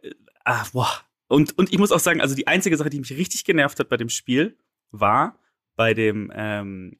[0.03, 0.11] äh,
[0.43, 1.01] ah, boah.
[1.27, 3.89] Und, und ich muss auch sagen, also die einzige Sache, die mich richtig genervt hat
[3.89, 4.55] bei dem Spiel,
[4.91, 5.39] war
[5.75, 6.99] bei dem ähm,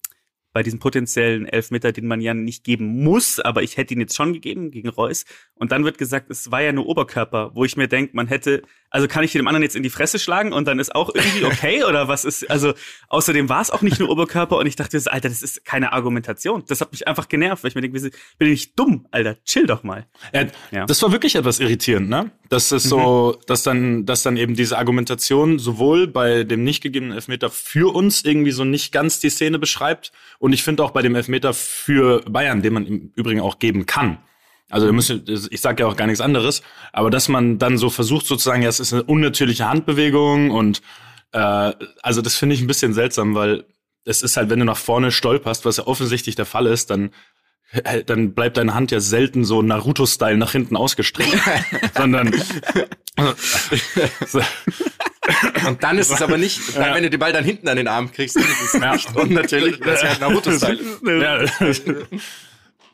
[0.56, 4.15] bei diesem potenziellen Elfmeter, den man ja nicht geben muss, aber ich hätte ihn jetzt
[4.15, 5.26] schon gegeben gegen Reus.
[5.56, 8.62] Und dann wird gesagt, es war ja nur Oberkörper, wo ich mir denke, man hätte,
[8.89, 11.44] also kann ich dem anderen jetzt in die Fresse schlagen und dann ist auch irgendwie
[11.44, 12.74] okay oder was ist, also
[13.10, 16.63] außerdem war es auch nicht nur Oberkörper und ich dachte, Alter, das ist keine Argumentation.
[16.70, 19.84] Das hat mich einfach genervt, weil ich mir denke, bin ich dumm, Alter, chill doch
[19.84, 20.08] mal.
[20.34, 20.86] Ja, ja.
[20.86, 22.32] Das war wirklich etwas irritierend, ne?
[22.48, 23.44] Das ist so, mhm.
[23.48, 28.24] dass dann, dass dann eben diese Argumentation sowohl bei dem nicht gegebenen Elfmeter für uns
[28.24, 30.13] irgendwie so nicht ganz die Szene beschreibt
[30.46, 33.88] und ich finde auch bei dem Elfmeter für Bayern, den man im Übrigen auch geben
[33.88, 34.20] kann,
[34.70, 34.88] Also
[35.50, 36.62] ich sage ja auch gar nichts anderes,
[36.94, 40.84] aber dass man dann so versucht sozusagen, ja, es ist eine unnatürliche Handbewegung und
[41.32, 43.66] äh, also das finde ich ein bisschen seltsam, weil
[44.04, 47.10] es ist halt, wenn du nach vorne stolperst, was ja offensichtlich der Fall ist, dann
[48.06, 51.36] dann bleibt deine Hand ja selten so Naruto-Style nach hinten ausgestreckt,
[51.98, 52.32] sondern
[55.68, 56.96] und dann ist es aber nicht, dann, ja.
[56.96, 58.94] wenn du den Ball dann hinten an den Arm kriegst, dann ist es ja.
[58.94, 60.80] nicht unnatürlich, das ist halt Naruto-Style.
[61.06, 61.46] Ja.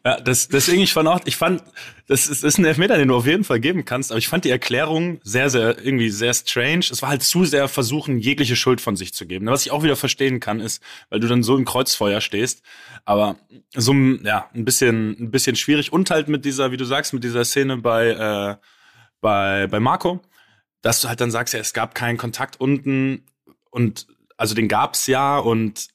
[0.04, 1.64] Ja, das, deswegen, ich fand auch, ich fand,
[2.08, 4.46] das ist, ist ein Elfmeter, den du auf jeden Fall geben kannst, aber ich fand
[4.46, 6.86] die Erklärung sehr, sehr, irgendwie sehr strange.
[6.90, 9.46] Es war halt zu sehr versuchen, jegliche Schuld von sich zu geben.
[9.46, 12.64] Was ich auch wieder verstehen kann, ist, weil du dann so im Kreuzfeuer stehst,
[13.06, 13.36] aber
[13.76, 17.24] so, ja, ein bisschen, ein bisschen schwierig und halt mit dieser, wie du sagst, mit
[17.24, 18.56] dieser Szene bei, äh,
[19.22, 20.20] bei, bei Marco,
[20.82, 23.26] dass du halt dann sagst, ja, es gab keinen Kontakt unten
[23.70, 25.88] und, also den gab's ja und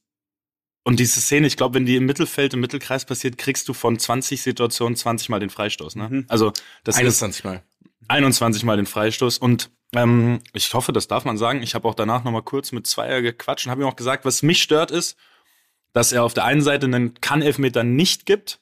[0.87, 3.99] und diese Szene, ich glaube, wenn die im Mittelfeld, im Mittelkreis passiert, kriegst du von
[3.99, 5.97] 20 Situationen 20 Mal den Freistoß.
[5.97, 6.09] Ne?
[6.09, 6.27] Mhm.
[6.29, 6.53] Also
[6.85, 7.65] das 21 Mal.
[8.07, 9.39] 21 Mal den Freistoß.
[9.39, 11.61] Und ähm, ich hoffe, das darf man sagen.
[11.65, 14.25] Ich habe auch danach noch mal kurz mit Zweier gequatscht und habe ihm auch gesagt,
[14.25, 15.17] was mich stört ist,
[15.93, 18.61] dass er auf der einen Seite einen Kann-Elfmeter nicht gibt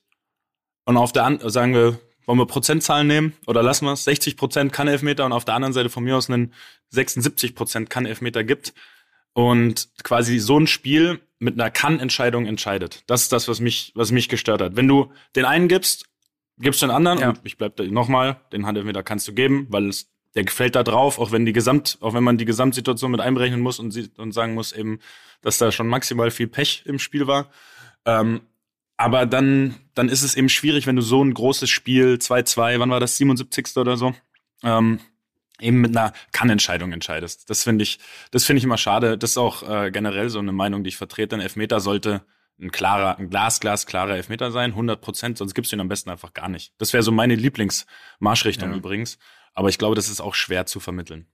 [0.86, 4.04] und auf der anderen, sagen wir, wollen wir Prozentzahlen nehmen oder lassen wir es?
[4.04, 6.52] 60 Prozent Kann-Elfmeter und auf der anderen Seite von mir aus einen
[6.90, 8.74] 76 Prozent Kann-Elfmeter gibt.
[9.32, 13.02] Und quasi so ein Spiel mit einer Kann-Entscheidung entscheidet.
[13.08, 14.76] Das ist das, was mich, was mich gestört hat.
[14.76, 16.06] Wenn du den einen gibst,
[16.58, 17.18] gibst du den anderen.
[17.18, 17.28] Ja.
[17.30, 20.82] Und ich bleib da nochmal, den Handelmeter kannst du geben, weil es, der gefällt da
[20.82, 24.10] drauf, auch wenn die Gesamt, auch wenn man die Gesamtsituation mit einberechnen muss und, sie,
[24.16, 25.00] und sagen muss eben,
[25.42, 27.50] dass da schon maximal viel Pech im Spiel war.
[28.04, 28.40] Ähm,
[28.96, 32.90] aber dann, dann ist es eben schwierig, wenn du so ein großes Spiel, 2-2, wann
[32.90, 33.76] war das, 77.
[33.76, 34.14] oder so,
[34.62, 35.00] ähm,
[35.60, 37.48] eben mit einer Kann-Entscheidung entscheidest.
[37.50, 37.98] Das finde ich,
[38.30, 39.18] das finde ich immer schade.
[39.18, 41.36] Das ist auch äh, generell so eine Meinung, die ich vertrete.
[41.36, 42.24] Ein Elfmeter sollte
[42.60, 46.10] ein klarer, ein glasglas klarer Elfmeter sein, 100 Prozent, sonst gibst du ihn am besten
[46.10, 46.72] einfach gar nicht.
[46.78, 48.76] Das wäre so meine Lieblingsmarschrichtung ja.
[48.76, 49.18] übrigens.
[49.54, 51.26] Aber ich glaube, das ist auch schwer zu vermitteln.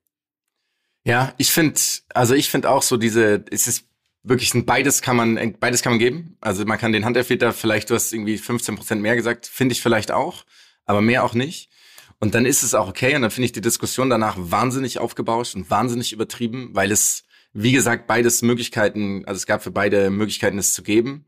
[1.04, 1.80] Ja, ich finde,
[2.14, 3.86] also ich finde auch so diese, es ist
[4.22, 6.36] wirklich ein beides kann man, beides kann man geben.
[6.40, 9.82] Also man kann den Handelfmeter vielleicht, du hast irgendwie 15 Prozent mehr gesagt, finde ich
[9.82, 10.44] vielleicht auch,
[10.84, 11.70] aber mehr auch nicht.
[12.18, 15.54] Und dann ist es auch okay und dann finde ich die Diskussion danach wahnsinnig aufgebauscht
[15.54, 20.58] und wahnsinnig übertrieben, weil es, wie gesagt, beides Möglichkeiten, also es gab für beide Möglichkeiten,
[20.58, 21.24] es zu geben.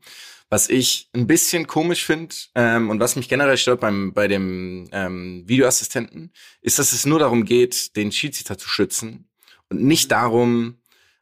[0.49, 4.87] Was ich ein bisschen komisch finde ähm, und was mich generell stört beim bei dem
[4.91, 9.27] ähm, Videoassistenten, ist, dass es nur darum geht, den Schiedsrichter zu schützen
[9.69, 10.77] und nicht darum,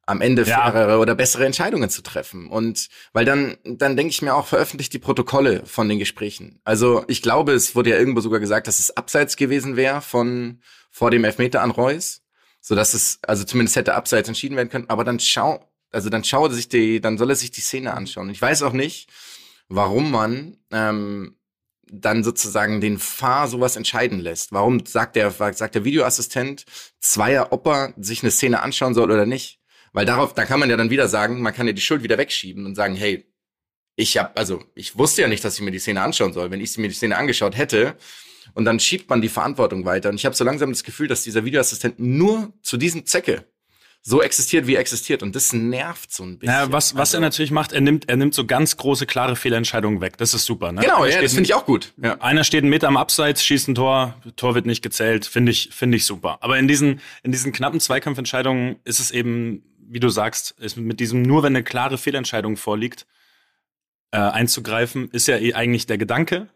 [0.05, 0.57] am Ende ja.
[0.57, 2.47] fairere oder bessere Entscheidungen zu treffen.
[2.47, 6.59] Und weil dann, dann denke ich mir auch, veröffentlicht die Protokolle von den Gesprächen.
[6.63, 10.61] Also ich glaube, es wurde ja irgendwo sogar gesagt, dass es abseits gewesen wäre von
[10.89, 12.21] vor dem Elfmeter an Reus,
[12.59, 14.89] so dass es also zumindest hätte abseits entschieden werden können.
[14.89, 18.29] Aber dann schau, also dann schaut sich die, dann soll er sich die Szene anschauen.
[18.29, 19.09] Ich weiß auch nicht,
[19.69, 21.37] warum man ähm,
[21.91, 24.51] dann sozusagen den Fahr sowas entscheiden lässt.
[24.51, 26.65] Warum sagt der, sagt der Videoassistent
[26.99, 29.61] Zweier, ob er sich eine Szene anschauen soll oder nicht?
[29.93, 32.17] Weil darauf, da kann man ja dann wieder sagen, man kann ja die Schuld wieder
[32.17, 33.25] wegschieben und sagen, hey,
[33.95, 36.49] ich hab, also ich wusste ja nicht, dass ich mir die Szene anschauen soll.
[36.49, 37.97] Wenn ich mir die Szene angeschaut hätte,
[38.54, 40.10] und dann schiebt man die Verantwortung weiter.
[40.10, 43.45] Und ich habe so langsam das Gefühl, dass dieser Videoassistent nur zu diesem Zwecke
[44.04, 45.21] so existiert, wie er existiert.
[45.21, 46.56] Und das nervt so ein bisschen.
[46.56, 49.36] Ja, was, was also, er natürlich macht, er nimmt, er nimmt so ganz große, klare
[49.36, 50.17] Fehlentscheidungen weg.
[50.17, 50.71] Das ist super.
[50.71, 50.82] Ne?
[50.82, 51.93] Genau, ja, das finde ich auch gut.
[52.01, 52.19] Ja.
[52.19, 55.27] Einer steht einen Meter am Abseits, schießt ein Tor, Tor wird nicht gezählt.
[55.27, 56.39] Finde ich, finde ich super.
[56.41, 60.99] Aber in diesen, in diesen knappen Zweikampfentscheidungen ist es eben wie du sagst, ist mit
[60.99, 63.06] diesem nur wenn eine klare Fehlentscheidung vorliegt,
[64.12, 66.49] äh, einzugreifen, ist ja eh eigentlich der Gedanke.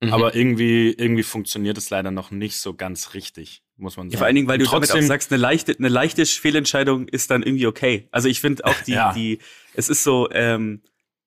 [0.00, 0.12] Mhm.
[0.12, 4.12] Aber irgendwie, irgendwie funktioniert es leider noch nicht so ganz richtig, muss man sagen.
[4.12, 7.06] Ja, vor allen Dingen, weil du trotzdem damit auch sagst, eine leichte, eine leichte Fehlentscheidung
[7.08, 8.08] ist dann irgendwie okay.
[8.10, 9.12] Also ich finde auch die, ja.
[9.12, 9.40] die,
[9.74, 10.80] es ist so, ähm,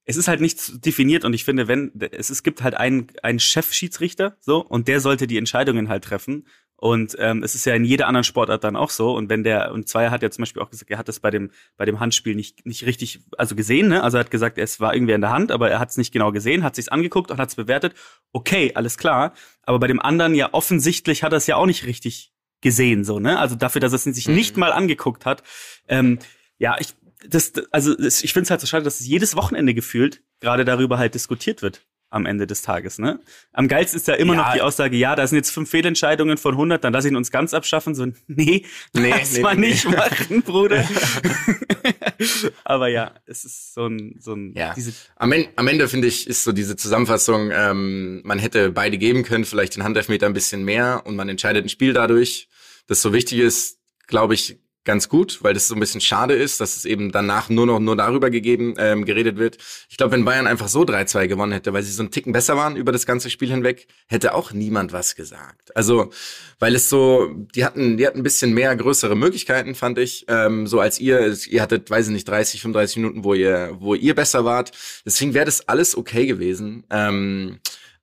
[0.05, 3.39] es ist halt nicht definiert und ich finde, wenn es, es gibt halt einen, einen
[3.39, 6.47] Chefschiedsrichter so und der sollte die Entscheidungen halt treffen
[6.83, 9.15] und ähm, es ist ja in jeder anderen Sportart dann auch so.
[9.15, 11.31] Und wenn der, und Zweier hat ja zum Beispiel auch gesagt, er hat das bei
[11.31, 14.03] dem, bei dem Handspiel nicht, nicht richtig, also gesehen, ne?
[14.03, 16.11] Also er hat gesagt, es war irgendwie in der Hand, aber er hat es nicht
[16.11, 17.93] genau gesehen, hat sich's angeguckt und hat es bewertet.
[18.33, 19.33] Okay, alles klar.
[19.61, 23.17] Aber bei dem anderen ja offensichtlich hat er es ja auch nicht richtig gesehen, so,
[23.17, 23.39] ne?
[23.39, 24.35] Also dafür, dass er es sich mhm.
[24.35, 25.41] nicht mal angeguckt hat.
[25.87, 26.19] Ähm,
[26.57, 30.21] ja, ich, das, also ich finde es halt so schade, dass es jedes Wochenende gefühlt
[30.41, 31.81] gerade darüber halt diskutiert wird
[32.13, 32.99] am Ende des Tages.
[32.99, 33.19] Ne?
[33.51, 34.41] Am geilsten ist ja immer ja.
[34.41, 37.31] noch die Aussage, ja, da sind jetzt fünf Fehlentscheidungen von 100, dann lass ihn uns
[37.31, 37.95] ganz abschaffen.
[37.95, 38.65] So, nee, nee
[39.09, 39.69] lass nee, mal nee.
[39.69, 40.87] nicht machen, Bruder.
[42.63, 44.73] Aber ja, es ist so ein, so ein ja.
[44.75, 48.97] Diese am, Ende, am Ende finde ich, ist so diese Zusammenfassung, ähm, man hätte beide
[48.97, 52.47] geben können, vielleicht den Handelfmeter ein bisschen mehr und man entscheidet ein Spiel dadurch.
[52.87, 56.59] Das so wichtig ist, glaube ich, ganz gut, weil das so ein bisschen schade ist,
[56.59, 59.57] dass es eben danach nur noch nur darüber gegeben ähm, geredet wird.
[59.89, 62.57] Ich glaube, wenn Bayern einfach so 3-2 gewonnen hätte, weil sie so einen Ticken besser
[62.57, 65.75] waren über das ganze Spiel hinweg, hätte auch niemand was gesagt.
[65.75, 66.11] Also,
[66.59, 70.67] weil es so, die hatten, die hatten ein bisschen mehr größere Möglichkeiten, fand ich, ähm,
[70.67, 71.33] so als ihr.
[71.49, 74.71] Ihr hattet, weiß ich nicht, 30, 35 Minuten, wo ihr, wo ihr besser wart.
[75.05, 76.83] Deswegen wäre das alles okay gewesen.
[76.89, 77.59] Ähm,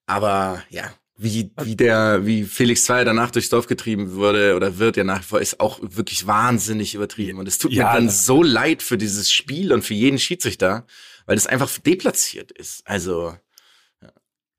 [0.07, 4.97] aber ja, wie, wie der, wie Felix Zweier danach durchs Dorf getrieben wurde oder wird
[4.97, 7.39] ja nach wie vor, ist auch wirklich wahnsinnig übertrieben.
[7.39, 10.87] Und es tut ja, mir dann so leid für dieses Spiel und für jeden Schiedsrichter,
[11.27, 12.83] weil das einfach deplatziert ist.
[12.87, 13.37] Also.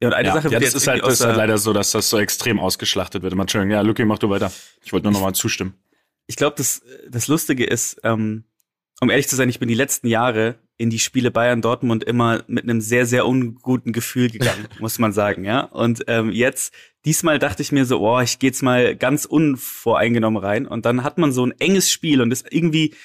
[0.02, 1.92] Ja, und eine ja, Sache ja, das ist halt, das ist halt leider so, dass
[1.92, 3.34] das so extrem ausgeschlachtet wird.
[3.34, 4.52] Entschuldigung, ja, Lucky, mach du weiter.
[4.84, 5.74] Ich wollte nur noch mal zustimmen.
[6.28, 8.44] Ich glaube, das, das Lustige ist, ähm,
[9.00, 12.44] um ehrlich zu sein, ich bin die letzten Jahre in die Spiele Bayern Dortmund immer
[12.48, 15.62] mit einem sehr sehr unguten Gefühl gegangen, muss man sagen, ja.
[15.62, 16.74] Und ähm, jetzt
[17.06, 20.66] diesmal dachte ich mir so, oh, ich gehe jetzt mal ganz unvoreingenommen rein.
[20.66, 22.96] Und dann hat man so ein enges Spiel und ist irgendwie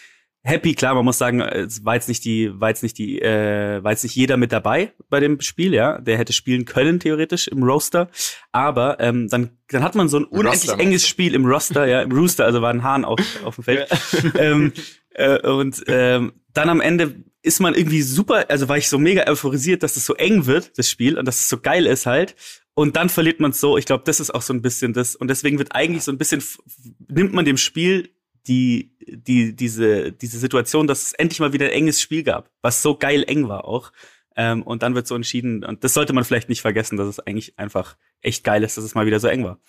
[0.43, 3.83] happy, klar, man muss sagen, es war jetzt nicht die, war jetzt nicht die, äh,
[3.83, 7.49] war jetzt nicht jeder mit dabei bei dem Spiel, ja, der hätte spielen können theoretisch
[7.49, 8.09] im Roster,
[8.53, 12.01] aber ähm, dann, dann hat man so ein unendlich Roster, enges Spiel im Roster, ja,
[12.01, 13.89] im Rooster, also war ein Hahn auf, auf dem Feld.
[14.39, 14.73] ähm,
[15.15, 19.27] äh, und ähm, dann am Ende ist man irgendwie super, also war ich so mega
[19.29, 22.35] euphorisiert, dass es so eng wird, das Spiel, und dass es so geil ist halt.
[22.75, 23.79] Und dann verliert man es so.
[23.79, 25.17] Ich glaube, das ist auch so ein bisschen das.
[25.17, 26.43] Und deswegen wird eigentlich so ein bisschen,
[27.09, 28.11] nimmt man dem Spiel
[28.49, 32.83] die, die, diese, diese Situation, dass es endlich mal wieder ein enges Spiel gab, was
[32.83, 33.93] so geil eng war auch.
[34.37, 37.21] Ähm, und dann wird so entschieden, und das sollte man vielleicht nicht vergessen, dass es
[37.21, 39.61] eigentlich einfach echt geil ist, dass es mal wieder so eng war.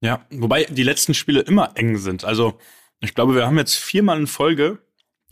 [0.00, 2.24] Ja, wobei die letzten Spiele immer eng sind.
[2.24, 2.58] Also,
[3.00, 4.78] ich glaube, wir haben jetzt viermal in Folge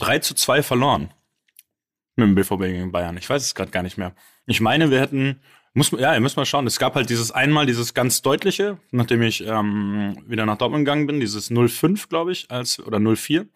[0.01, 1.13] 3 zu 2 verloren.
[2.15, 3.17] Mit dem BVB gegen Bayern.
[3.17, 4.13] Ich weiß es gerade gar nicht mehr.
[4.45, 5.41] Ich meine, wir hätten,
[5.73, 6.67] muss, ja, ihr müsst mal schauen.
[6.67, 11.07] Es gab halt dieses einmal, dieses ganz deutliche, nachdem ich ähm, wieder nach Dortmund gegangen
[11.07, 13.47] bin, dieses 0-5, glaube ich, als, oder 0-4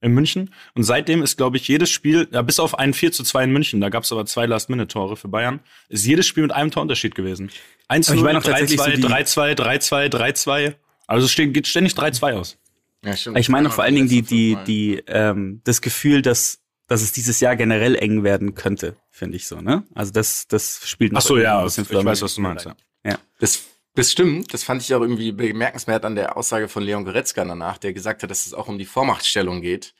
[0.00, 0.54] in München.
[0.74, 3.52] Und seitdem ist, glaube ich, jedes Spiel, ja, bis auf ein 4 zu 2 in
[3.52, 7.14] München, da gab es aber zwei Last-Minute-Tore für Bayern, ist jedes Spiel mit einem Torunterschied
[7.14, 7.50] gewesen.
[7.88, 10.74] 1 0 3-2, 3-2, 3-2, 3-2.
[11.06, 12.59] Also es steht, geht ständig 3-2 aus.
[13.04, 13.38] Ja, stimmt.
[13.38, 17.40] Ich meine vor allen Dingen die, die, die, ähm, das Gefühl, dass, dass es dieses
[17.40, 19.84] Jahr generell eng werden könnte, finde ich so, ne?
[19.94, 22.66] Also das, das spielt noch Ach so, ja, ein bisschen ich weiß, was du meinst,
[22.66, 22.76] ja.
[23.04, 23.18] ja.
[23.38, 23.62] Das,
[23.94, 24.52] das stimmt.
[24.52, 28.22] Das fand ich auch irgendwie bemerkenswert an der Aussage von Leon Goretzka danach, der gesagt
[28.22, 29.94] hat, dass es auch um die Vormachtstellung geht,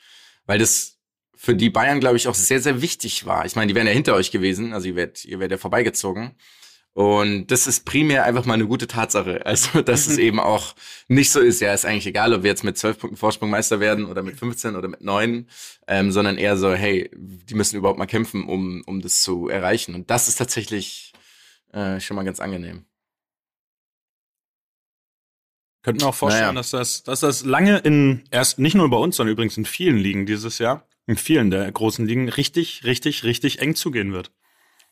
[0.47, 0.99] weil das
[1.35, 3.47] für die Bayern, glaube ich, auch sehr, sehr wichtig war.
[3.47, 6.37] Ich meine, die wären ja hinter euch gewesen, also ihr werdet, ihr werdet ja vorbeigezogen.
[6.93, 9.43] Und das ist primär einfach mal eine gute Tatsache.
[9.47, 10.23] Also, dass es mhm.
[10.23, 10.75] eben auch
[11.09, 13.81] nicht so ist, ja, ist eigentlich egal, ob wir jetzt mit zwölf Punkten Vorsprung Meister
[13.81, 15.47] werden oder mit 15 oder mit neun,
[15.87, 19.95] ähm, sondern eher so, hey, die müssen überhaupt mal kämpfen, um, um das zu erreichen.
[19.95, 21.13] Und das ist tatsächlich
[21.73, 22.85] äh, schon mal ganz angenehm.
[25.83, 26.61] Könnten auch vorstellen, naja.
[26.61, 29.97] dass das, dass das lange in erst nicht nur bei uns, sondern übrigens in vielen
[29.97, 34.31] Ligen dieses Jahr, in vielen der großen Ligen richtig, richtig, richtig eng zugehen wird.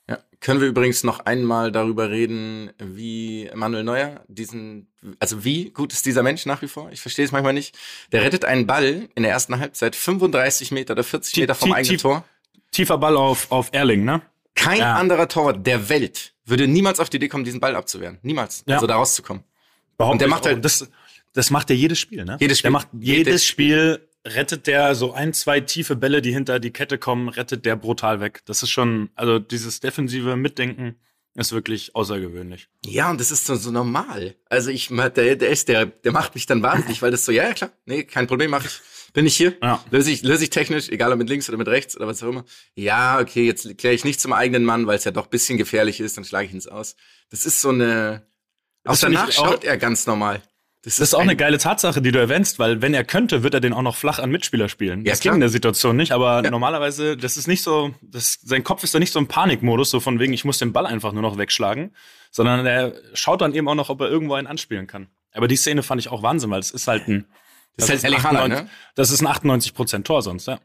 [0.08, 0.18] Ja.
[0.40, 6.06] Können wir übrigens noch einmal darüber reden, wie Manuel Neuer diesen, also wie gut ist
[6.06, 6.90] dieser Mensch nach wie vor?
[6.92, 7.76] Ich verstehe es manchmal nicht.
[8.12, 11.96] Der rettet einen Ball in der ersten Halbzeit 35 Meter oder 40 Meter vom eigenen
[11.96, 12.24] tief, Tor.
[12.70, 14.22] Tiefer Ball auf, auf Erling, ne?
[14.54, 14.94] Kein ja.
[14.94, 18.18] anderer Torwart der Welt würde niemals auf die Idee kommen, diesen Ball abzuwehren.
[18.22, 18.64] Niemals.
[18.66, 18.76] Ja.
[18.76, 19.44] Also da rauszukommen.
[19.98, 20.88] Und der macht halt, das,
[21.32, 22.36] das macht er jedes Spiel, ne?
[22.40, 22.68] Jedes Spiel.
[22.68, 26.72] Der macht jedes, jedes Spiel rettet der so ein, zwei tiefe Bälle, die hinter die
[26.72, 28.42] Kette kommen, rettet der brutal weg.
[28.46, 30.96] Das ist schon, also dieses defensive Mitdenken
[31.34, 32.68] ist wirklich außergewöhnlich.
[32.84, 34.34] Ja, und das ist so, so normal.
[34.50, 37.44] Also ich, der, der ist, der, der macht mich dann wahnsinnig, weil das so, ja,
[37.44, 38.80] ja, klar, nee, kein Problem, mach ich.
[39.14, 39.56] Bin ich hier?
[39.62, 39.82] Ja.
[39.90, 42.28] Löse ich, löse ich technisch, egal ob mit links oder mit rechts oder was auch
[42.28, 42.44] immer.
[42.74, 46.00] Ja, okay, jetzt kläre ich nicht zum eigenen Mann, weil es ja doch bisschen gefährlich
[46.00, 46.94] ist, dann schlage ich ins Aus.
[47.30, 48.26] Das ist so eine,
[48.84, 50.42] auch danach schaut er ganz normal.
[50.88, 53.42] Das ist, das ist auch eine geile Tatsache, die du erwähnst, weil wenn er könnte,
[53.42, 55.04] wird er den auch noch flach an Mitspieler spielen.
[55.04, 56.50] Ja, das ging in der Situation nicht, aber ja.
[56.50, 60.00] normalerweise, das ist nicht so, das, sein Kopf ist da nicht so im Panikmodus, so
[60.00, 61.94] von wegen, ich muss den Ball einfach nur noch wegschlagen,
[62.30, 65.08] sondern er schaut dann eben auch noch, ob er irgendwo einen anspielen kann.
[65.34, 67.26] Aber die Szene fand ich auch Wahnsinn, weil es ist halt ein,
[67.76, 68.70] das, das ist, halt 98, ne?
[68.94, 70.58] das ist ein 98 Prozent Tor sonst, ja.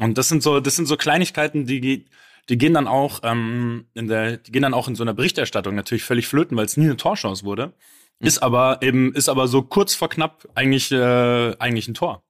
[0.00, 2.06] Und das sind so, das sind so Kleinigkeiten, die,
[2.48, 5.74] die gehen dann auch ähm, in der, die gehen dann auch in so einer Berichterstattung
[5.74, 7.74] natürlich völlig flöten, weil es nie eine Torchance wurde.
[8.20, 12.24] Ist aber eben, ist aber so kurz vor knapp eigentlich, äh, eigentlich ein Tor.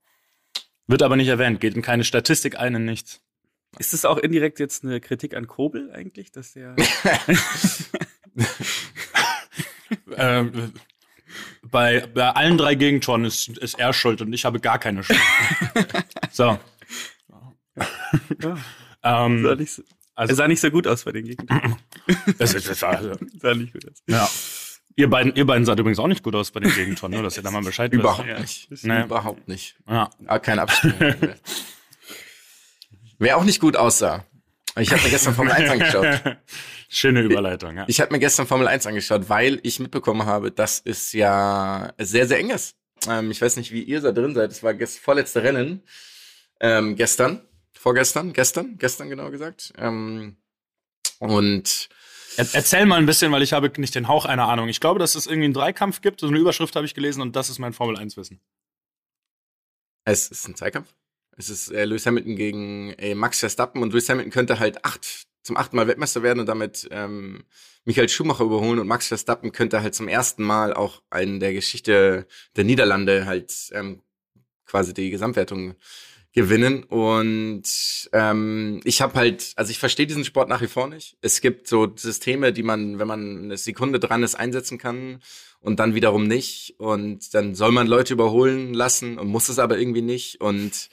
[0.86, 3.20] Wird aber nicht erwähnt, geht in keine Statistik ein, in nichts.
[3.78, 6.76] Ist es auch indirekt jetzt eine Kritik an Kobel eigentlich, dass der.
[10.16, 10.44] äh,
[11.62, 15.18] bei, bei allen drei Gegentoren ist, ist er schuld und ich habe gar keine Schuld.
[16.32, 16.58] so.
[18.42, 18.58] Ja.
[19.02, 19.82] ähm, sah nicht so,
[20.14, 21.76] also, sah nicht so gut aus bei den Gegentoren.
[22.38, 24.02] das, das, das, sah nicht gut aus.
[24.06, 24.28] Ja.
[24.98, 27.36] Ihr beiden, ihr beiden seid übrigens auch nicht gut aus bei den Gegentoren, nur dass
[27.36, 28.00] ihr da mal Bescheid wisst.
[28.00, 28.40] Überhaupt Ja.
[28.40, 28.68] nicht.
[28.82, 29.04] Nee.
[29.04, 29.76] Überhaupt nicht.
[29.88, 30.10] Ja.
[30.26, 31.14] Ah, keine Abstimmung.
[33.20, 34.24] Wer auch nicht gut aussah.
[34.76, 36.36] Ich habe mir gestern Formel 1 angeschaut.
[36.88, 37.84] Schöne Überleitung, ja.
[37.86, 42.26] Ich habe mir gestern Formel 1 angeschaut, weil ich mitbekommen habe, dass es ja sehr,
[42.26, 42.74] sehr eng ist.
[43.08, 44.50] Ähm, ich weiß nicht, wie ihr da drin seid.
[44.50, 45.84] Es war das vorletzte Rennen
[46.58, 49.72] ähm, gestern, vorgestern, gestern, gestern genau gesagt.
[49.78, 50.38] Ähm,
[51.20, 51.88] und
[52.38, 54.68] erzähl mal ein bisschen, weil ich habe nicht den Hauch einer Ahnung.
[54.68, 56.20] Ich glaube, dass es irgendwie einen Dreikampf gibt.
[56.20, 58.40] So eine Überschrift habe ich gelesen und das ist mein Formel 1 Wissen.
[60.04, 60.94] es ist ein Zweikampf.
[61.36, 65.26] Es ist äh, Lewis Hamilton gegen äh, Max Verstappen und Lewis Hamilton könnte halt acht,
[65.42, 67.44] zum achten Mal Weltmeister werden und damit ähm,
[67.84, 72.26] Michael Schumacher überholen und Max Verstappen könnte halt zum ersten Mal auch in der Geschichte
[72.56, 74.02] der Niederlande halt ähm,
[74.66, 75.76] quasi die Gesamtwertung
[76.32, 77.62] gewinnen und
[78.12, 81.16] ähm, ich habe halt, also ich verstehe diesen Sport nach wie vor nicht.
[81.20, 85.20] Es gibt so Systeme, die man, wenn man eine Sekunde dran ist, einsetzen kann
[85.60, 89.78] und dann wiederum nicht und dann soll man Leute überholen lassen und muss es aber
[89.78, 90.90] irgendwie nicht und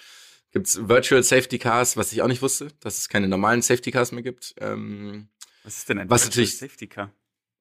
[0.51, 4.13] gibt's Virtual Safety Cars, was ich auch nicht wusste, dass es keine normalen Safety Cars
[4.13, 4.55] mehr gibt.
[4.59, 5.27] Ähm,
[5.63, 7.11] Was ist denn ein Was Virtual Safety Car?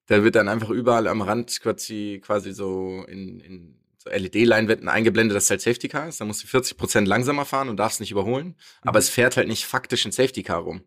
[0.07, 5.37] da wird dann einfach überall am Rand quasi, quasi so in, in so LED-Leinwänden eingeblendet,
[5.37, 6.21] dass es halt Safety Car ist.
[6.21, 8.57] Da musst du 40 Prozent langsamer fahren und darfst nicht überholen.
[8.83, 10.83] Aber es fährt halt nicht faktisch ein Safety Car rum.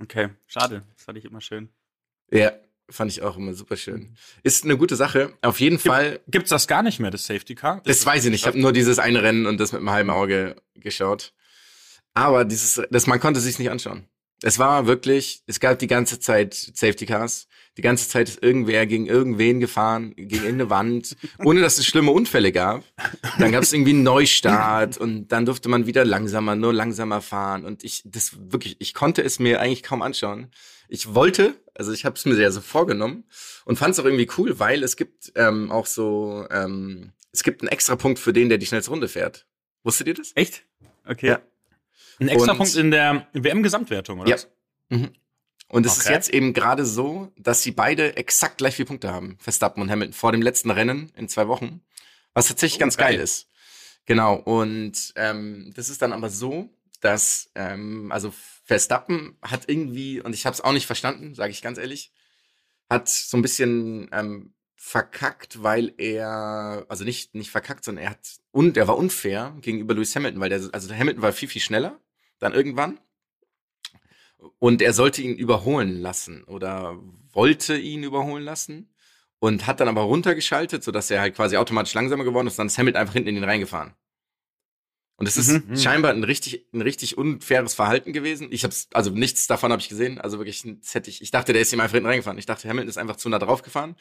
[0.00, 0.84] Okay, schade.
[0.94, 1.70] Das fand ich immer schön.
[2.30, 2.52] Ja,
[2.90, 4.16] fand ich auch immer super schön.
[4.42, 5.32] Ist eine gute Sache.
[5.42, 6.20] Auf jeden Fall.
[6.28, 7.82] Gibt's das gar nicht mehr, das Safety Car?
[7.84, 8.40] Das weiß ich nicht.
[8.40, 11.32] Ich habe nur dieses eine Rennen und das mit einem halben Auge geschaut.
[12.14, 14.08] Aber dieses, das, man konnte sich nicht anschauen.
[14.42, 17.48] Es war wirklich, es gab die ganze Zeit Safety Cars.
[17.76, 22.10] Die ganze Zeit ist irgendwer gegen irgendwen gefahren, gegen irgendeine Wand, ohne dass es schlimme
[22.10, 22.84] Unfälle gab.
[23.38, 27.66] Dann gab es irgendwie einen Neustart und dann durfte man wieder langsamer, nur langsamer fahren.
[27.66, 30.50] Und ich, das wirklich, ich konnte es mir eigentlich kaum anschauen.
[30.88, 33.24] Ich wollte, also ich habe es mir ja so vorgenommen
[33.66, 37.60] und fand es auch irgendwie cool, weil es gibt ähm, auch so, ähm, es gibt
[37.60, 39.46] einen extra Punkt für den, der die schnellste Runde fährt.
[39.82, 40.32] Wusstet ihr das?
[40.34, 40.64] Echt?
[41.06, 41.28] Okay.
[41.28, 41.40] Ja.
[42.18, 44.30] Ein extra Punkt in der WM-Gesamtwertung, oder?
[44.30, 44.36] Ja.
[44.88, 45.10] Mhm.
[45.68, 46.14] Und es ist Okay.
[46.14, 50.12] jetzt eben gerade so, dass sie beide exakt gleich viele Punkte haben, Verstappen und Hamilton,
[50.14, 51.80] vor dem letzten Rennen in zwei Wochen.
[52.34, 53.14] Was tatsächlich Oh, ganz geil.
[53.14, 53.48] geil ist.
[54.04, 54.34] Genau.
[54.36, 58.32] Und ähm, das ist dann aber so, dass ähm, also
[58.64, 62.12] Verstappen hat irgendwie, und ich habe es auch nicht verstanden, sage ich ganz ehrlich,
[62.88, 68.36] hat so ein bisschen ähm, verkackt, weil er, also nicht, nicht verkackt, sondern er hat,
[68.52, 71.98] und er war unfair gegenüber Lewis Hamilton, weil der, also Hamilton war viel, viel schneller,
[72.38, 72.98] dann irgendwann.
[74.58, 76.98] Und er sollte ihn überholen lassen oder
[77.32, 78.94] wollte ihn überholen lassen
[79.38, 82.66] und hat dann aber runtergeschaltet, sodass er halt quasi automatisch langsamer geworden ist und dann
[82.68, 83.94] ist Hamilton einfach hinten in ihn reingefahren.
[85.18, 85.76] Und es ist Mhm.
[85.78, 88.48] scheinbar ein richtig, ein richtig unfaires Verhalten gewesen.
[88.50, 90.20] Ich hab's, also nichts davon habe ich gesehen.
[90.20, 92.38] Also wirklich, das hätte ich, ich dachte, der ist ihm einfach hinten reingefahren.
[92.38, 93.96] Ich dachte, Hamilton ist einfach zu nah drauf gefahren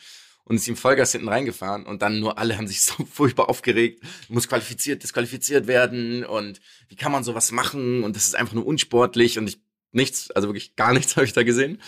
[0.45, 4.01] und ist ihm Vollgas hinten reingefahren und dann nur alle haben sich so furchtbar aufgeregt,
[4.29, 8.65] muss qualifiziert, disqualifiziert werden und wie kann man sowas machen und das ist einfach nur
[8.65, 9.59] unsportlich und ich
[9.91, 11.81] nichts, also wirklich gar nichts habe ich da gesehen.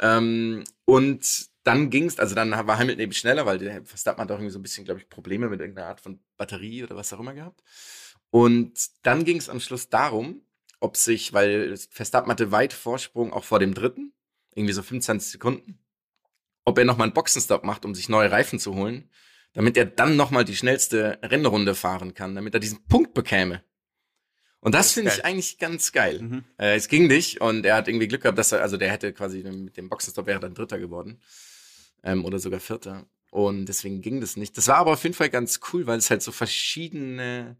[0.00, 4.36] Ähm, und dann ging's, also dann war Hamilton eben schneller, weil der Verstappen hat auch
[4.36, 7.20] irgendwie so ein bisschen, glaube ich, Probleme mit irgendeiner Art von Batterie oder was auch
[7.20, 7.62] immer gehabt.
[8.30, 10.42] Und dann ging's am Schluss darum,
[10.80, 14.12] ob sich, weil Verstappen hatte weit Vorsprung auch vor dem dritten,
[14.54, 15.78] irgendwie so 25 Sekunden,
[16.64, 19.10] ob er nochmal einen Boxenstopp macht, um sich neue Reifen zu holen,
[19.52, 23.62] damit er dann nochmal die schnellste Rennrunde fahren kann, damit er diesen Punkt bekäme.
[24.60, 26.20] Und das, ist finde ich eigentlich ganz geil.
[26.22, 26.44] Mhm.
[26.56, 29.12] Äh, es ging nicht und er hat irgendwie Glück gehabt, dass er, also der hätte
[29.12, 31.20] quasi mit dem Boxenstopp wäre dann Dritter geworden.
[32.04, 33.06] Ähm, oder sogar Vierter.
[33.32, 34.56] Und deswegen ging das nicht.
[34.56, 37.56] Das war aber auf jeden Fall ganz cool, weil es halt so verschiedene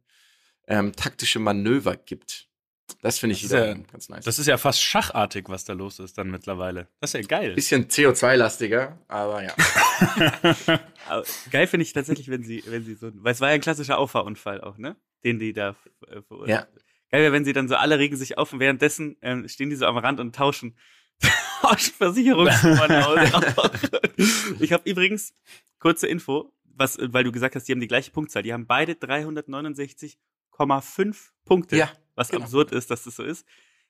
[0.69, 2.49] ähm, taktische Manöver gibt.
[3.01, 4.25] Das finde ich Das ja- ganz nice.
[4.25, 6.89] Das ist ja fast schachartig, was da los ist dann mittlerweile.
[7.01, 7.55] Das ist ja geil.
[7.55, 9.55] bisschen CO2-lastiger, aber ja.
[11.09, 13.61] Aber geil finde ich tatsächlich, wenn sie, wenn sie so, weil es war ja ein
[13.61, 14.97] klassischer Auffahrunfall auch, ne?
[15.25, 15.71] Den die da
[16.09, 16.49] äh, verursacht.
[16.49, 16.67] Ja.
[17.11, 19.77] Geil wäre, wenn sie dann so alle regen sich auf und währenddessen ähm, stehen die
[19.77, 20.77] so am Rand und tauschen,
[21.61, 23.19] tauschen Versicherungsnummern aus.
[24.61, 25.35] ich habe übrigens
[25.79, 28.43] kurze Info, was, äh, weil du gesagt hast, die haben die gleiche Punktzahl.
[28.43, 31.77] Die haben beide 369,5 Punkte.
[31.77, 32.45] Ja, was genau.
[32.45, 33.47] absurd ist, dass das so ist.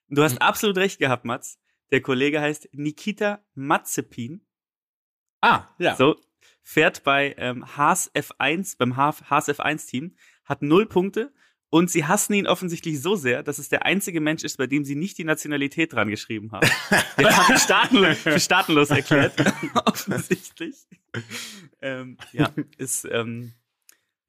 [0.08, 1.58] Du hast absolut recht gehabt, Mats.
[1.90, 4.44] Der Kollege heißt Nikita Mazepin.
[5.40, 5.96] ah, ja.
[5.96, 6.16] So,
[6.62, 11.32] fährt bei ähm, Haas F1, beim Ha- Haas F1-Team, hat null Punkte
[11.70, 14.84] und sie hassen ihn offensichtlich so sehr, dass es der einzige Mensch ist, bei dem
[14.84, 16.68] sie nicht die Nationalität dran geschrieben haben.
[17.18, 19.34] Der hat staatenlos, für staatenlos erklärt,
[19.86, 20.76] offensichtlich.
[21.80, 23.53] Ähm, ja, ist ähm,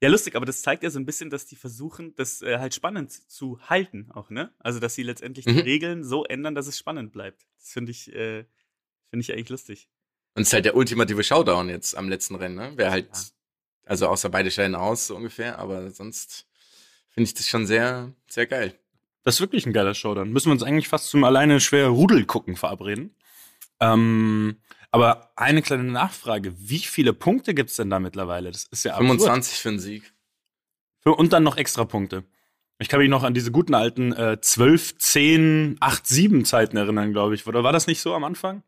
[0.04, 2.74] ja lustig, aber das zeigt ja so ein bisschen, dass die versuchen, das äh, halt
[2.74, 4.52] spannend zu halten, auch, ne?
[4.58, 5.58] Also, dass sie letztendlich die Mhm.
[5.60, 7.46] Regeln so ändern, dass es spannend bleibt.
[7.58, 8.44] Das finde ich, äh,
[9.10, 9.88] finde ich eigentlich lustig.
[10.34, 12.72] Und es ist halt der ultimative Showdown jetzt am letzten Rennen, ne?
[12.76, 13.08] Wer halt,
[13.84, 16.46] also außer beide scheiden aus, so ungefähr, aber sonst
[17.10, 18.78] finde ich das schon sehr, sehr geil.
[19.22, 20.30] Das ist wirklich ein geiler Showdown.
[20.32, 23.14] Müssen wir uns eigentlich fast zum alleine schwer Rudel gucken verabreden.
[23.80, 24.56] Ähm,
[24.94, 26.54] aber eine kleine Nachfrage.
[26.56, 28.52] Wie viele Punkte gibt's denn da mittlerweile?
[28.52, 29.08] Das ist ja absurd.
[29.20, 30.14] 25 für einen Sieg.
[31.04, 32.22] Und dann noch extra Punkte.
[32.78, 37.10] Ich kann mich noch an diese guten alten äh, 12, 10, 8, 7 Zeiten erinnern,
[37.12, 37.44] glaube ich.
[37.48, 38.62] Oder war das nicht so am Anfang?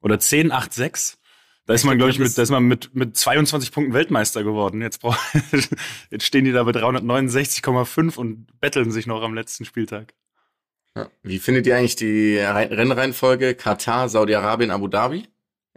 [0.00, 1.18] Oder 10, 8, 6?
[1.66, 4.80] Da ist man, glaube ich, mit, da ist man mit, mit 22 Punkten Weltmeister geworden.
[4.82, 5.18] Jetzt, brauch,
[6.10, 10.14] jetzt stehen die da bei 369,5 und betteln sich noch am letzten Spieltag.
[10.94, 11.08] Ja.
[11.24, 15.26] Wie findet ihr eigentlich die Re- Rennreihenfolge Katar, Saudi-Arabien, Abu Dhabi?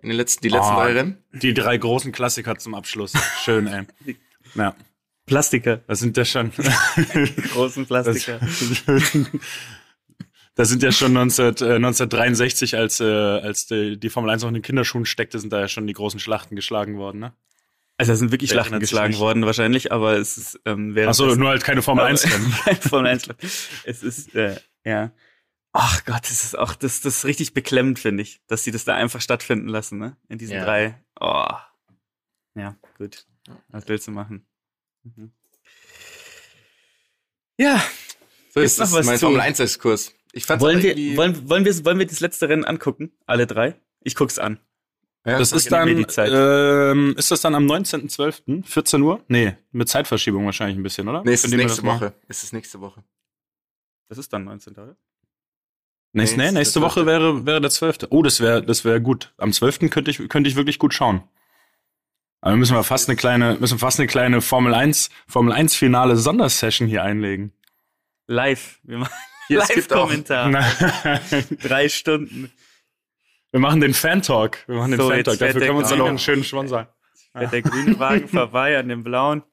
[0.01, 1.17] In den letzten, die letzten Oh, drei Rennen?
[1.33, 3.13] Die drei großen Klassiker zum Abschluss.
[3.43, 3.85] Schön, ey.
[4.55, 4.75] Ja,
[5.25, 6.51] Plastiker, das sind ja schon.
[7.53, 8.39] großen Plastiker.
[10.55, 14.49] Das sind ja schon 19, äh, 1963, als, äh, als die, die Formel 1 noch
[14.49, 17.33] in den Kinderschuhen steckte, sind da ja schon die großen Schlachten geschlagen worden, ne?
[17.97, 19.19] Also da sind wirklich Schlachten geschlagen nicht?
[19.19, 22.51] worden wahrscheinlich, aber es ist ähm, während Achso, nur halt keine Formel 1 Rennen.
[22.81, 23.27] Formel 1
[23.85, 25.11] Es ist, äh, ja.
[25.71, 28.85] Ach Gott, das ist auch, das, das ist richtig beklemmend, finde ich, dass sie das
[28.85, 30.17] da einfach stattfinden lassen, ne?
[30.27, 30.65] In diesen Ja.
[30.65, 31.03] drei.
[31.19, 31.47] Oh.
[32.55, 33.27] Ja, gut.
[33.69, 34.45] Was willst du machen?
[35.03, 35.31] Mhm.
[37.57, 37.83] Ja,
[38.53, 40.13] So ist noch das was mein Formel 1 Exkurs.
[40.31, 43.11] Ich fand's wollen wir, wollen, wollen wir, wollen wir das letzte Rennen angucken?
[43.25, 43.79] Alle drei?
[44.01, 44.59] Ich guck's an.
[45.25, 46.31] Ja, Das ist dann, die Zeit.
[46.33, 49.23] ähm, ist das dann am 19.12., 14 Uhr?
[49.27, 51.23] Nee, mit Zeitverschiebung wahrscheinlich ein bisschen, oder?
[51.23, 52.13] Nee, es ist wir nächste Woche.
[52.27, 53.03] Es ist nächste Woche.
[54.07, 54.73] Das ist dann 19.
[54.73, 54.95] oder?
[56.11, 58.07] Nächste, Nee, nächste der Woche wäre, wäre der 12.
[58.09, 59.31] Oh, das wäre, das wäre gut.
[59.37, 59.89] Am 12.
[59.91, 61.23] könnte ich, könnte ich wirklich gut schauen.
[62.41, 66.15] Aber müssen wir fast eine kleine, müssen fast eine kleine Formel 1, Formel 1 Finale
[66.15, 67.53] Sondersession hier einlegen.
[68.27, 68.79] Live.
[68.83, 69.11] Wir machen
[69.49, 70.51] auch- Live-Kommentar.
[71.61, 72.51] Drei Stunden.
[73.51, 74.63] Wir machen den Fan-Talk.
[74.67, 75.37] Wir machen den So, Fan-Talk.
[75.39, 76.09] Dafür der können wir uns dann noch Grüne.
[76.11, 76.87] einen schönen Sponsor.
[77.33, 79.43] Fährt der grüne Wagen vorbei an dem blauen.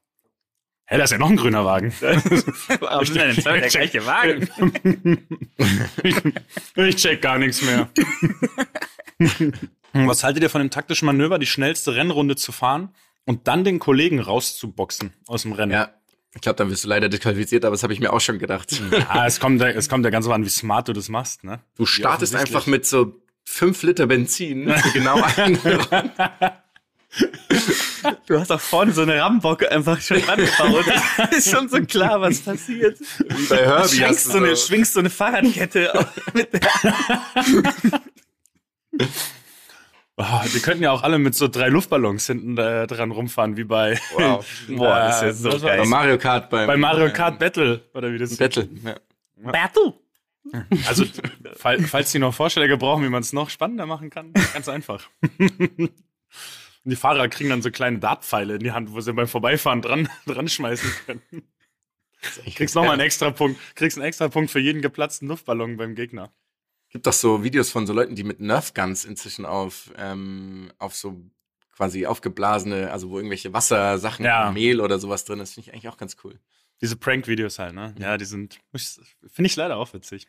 [0.88, 1.92] Hä, da ist ja noch ein grüner Wagen.
[2.00, 4.48] Warum sind denn zwei der gleiche Wagen?
[6.02, 6.16] ich,
[6.76, 7.88] ich check gar nichts mehr.
[9.92, 12.90] Was haltet ihr von dem taktischen Manöver, die schnellste Rennrunde zu fahren
[13.24, 15.72] und dann den Kollegen rauszuboxen aus dem Rennen?
[15.72, 15.90] Ja,
[16.34, 18.80] ich glaube, dann wirst du leider disqualifiziert, aber das habe ich mir auch schon gedacht.
[19.08, 21.42] Ah, es kommt, ja- es kommt ja ganz so an, wie smart du das machst,
[21.44, 21.60] ne?
[21.76, 25.58] Du startest einfach mit so fünf Liter Benzin für genau einen.
[28.26, 30.84] Du hast auch vorne so eine Rammbocke einfach schon angebaut.
[31.30, 32.98] ist schon so klar, was passiert.
[33.00, 36.06] Wie bei Herbie hast Schwingst du so, eine, so- schwingst so eine Fahrradkette.
[36.34, 36.60] mit der-
[40.18, 43.64] Oh, die könnten ja auch alle mit so drei Luftballons hinten äh, dran rumfahren, wie
[43.64, 44.46] bei, Wow.
[44.68, 45.78] Boah, das ist Äh, so geil.
[45.80, 45.84] Bei?
[45.86, 48.66] Mario Kart beim, bei Mario Kart Battle, oder wie das Battle.
[48.82, 48.96] Ja.
[49.52, 49.92] Battle.
[50.86, 51.04] Also,
[51.56, 55.02] fall, falls die noch Vorschläge brauchen, wie man es noch spannender machen kann, ganz einfach.
[56.86, 59.82] Und die Fahrer kriegen dann so kleine Dartpfeile in die Hand, wo sie beim Vorbeifahren
[59.82, 61.42] dran, dran schmeißen können.
[62.54, 63.60] Kriegst nochmal einen extra Punkt.
[63.74, 66.32] Kriegst einen extra Punkt für jeden geplatzten Luftballon beim Gegner.
[66.90, 70.94] Gibt doch so Videos von so Leuten, die mit Nerf Guns inzwischen auf, ähm, auf
[70.94, 71.28] so
[71.74, 74.52] quasi aufgeblasene, also wo irgendwelche Wassersachen, Ja.
[74.52, 76.38] Mehl oder sowas drin ist, finde ich eigentlich auch ganz cool.
[76.80, 77.96] Diese Prank-Videos halt, ne?
[77.98, 80.28] Ja, die sind, finde ich leider auch witzig.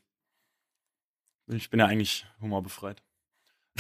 [1.45, 3.03] Ich bin ja eigentlich humorbefreit.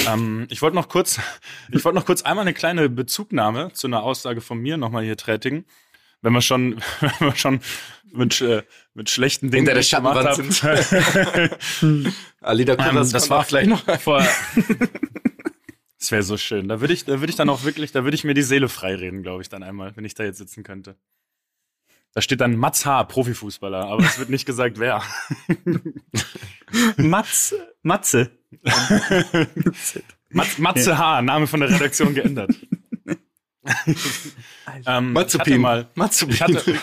[0.05, 1.19] Ähm, ich wollte noch kurz,
[1.71, 5.17] ich wollte noch kurz einmal eine kleine Bezugnahme zu einer Aussage von mir nochmal hier
[5.17, 5.65] tätigen.
[6.21, 7.59] Wenn wir schon, wenn wir schon
[8.11, 12.05] mit, äh, mit schlechten Dingen Hinter der Schattenwand haben.
[12.41, 13.83] Alida Ähm, Kuras das kommt war gleich noch.
[13.99, 14.25] Vor,
[15.99, 16.67] das wäre so schön.
[16.67, 18.69] Da würde ich, da würde ich dann auch wirklich, da würde ich mir die Seele
[18.69, 20.95] freireden, glaube ich, dann einmal, wenn ich da jetzt sitzen könnte.
[22.13, 25.03] Da steht dann Mats H., Profifußballer, aber es wird nicht gesagt, wer.
[26.97, 28.31] Matz, Matze.
[30.29, 32.51] Mat, Matze H., Name von der Redaktion geändert.
[33.65, 33.95] ähm,
[34.75, 35.61] ich hatte Matzupin.
[35.61, 36.35] mal, Matzupin.
[36.35, 36.61] ich hatte,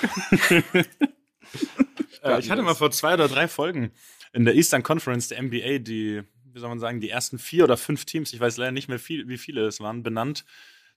[2.23, 3.93] äh, ich hatte mal vor zwei oder drei Folgen
[4.33, 7.77] in der Eastern Conference der NBA die, wie soll man sagen, die ersten vier oder
[7.77, 10.45] fünf Teams, ich weiß leider nicht mehr viel, wie viele es waren, benannt,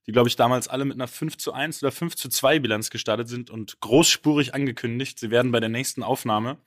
[0.07, 2.89] die, glaube ich, damals alle mit einer 5 zu 1 oder 5 zu 2 Bilanz
[2.89, 6.57] gestartet sind und großspurig angekündigt, sie werden bei der nächsten Aufnahme,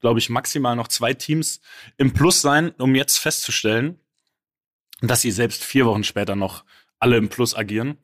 [0.00, 1.60] glaube ich, maximal noch zwei Teams
[1.96, 3.98] im Plus sein, um jetzt festzustellen,
[5.00, 6.64] dass sie selbst vier Wochen später noch
[6.98, 7.98] alle im Plus agieren.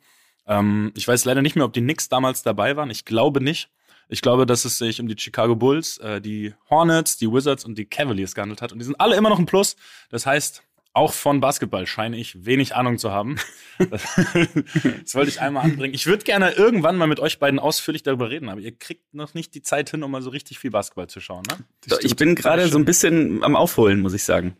[0.46, 2.90] Ähm, ich weiß leider nicht mehr, ob die Knicks damals dabei waren.
[2.90, 3.70] Ich glaube nicht.
[4.08, 7.78] Ich glaube, dass es sich um die Chicago Bulls, äh, die Hornets, die Wizards und
[7.78, 8.72] die Cavaliers gehandelt hat.
[8.72, 9.76] Und die sind alle immer noch im Plus.
[10.10, 10.62] Das heißt,
[10.94, 13.36] auch von Basketball scheine ich wenig Ahnung zu haben.
[13.78, 14.02] Das,
[15.02, 15.94] das wollte ich einmal anbringen.
[15.94, 19.32] Ich würde gerne irgendwann mal mit euch beiden ausführlich darüber reden, aber ihr kriegt noch
[19.34, 21.44] nicht die Zeit hin, um mal so richtig viel Basketball zu schauen.
[21.48, 21.96] Ne?
[22.02, 24.56] Ich bin gerade so ein bisschen am Aufholen, muss ich sagen.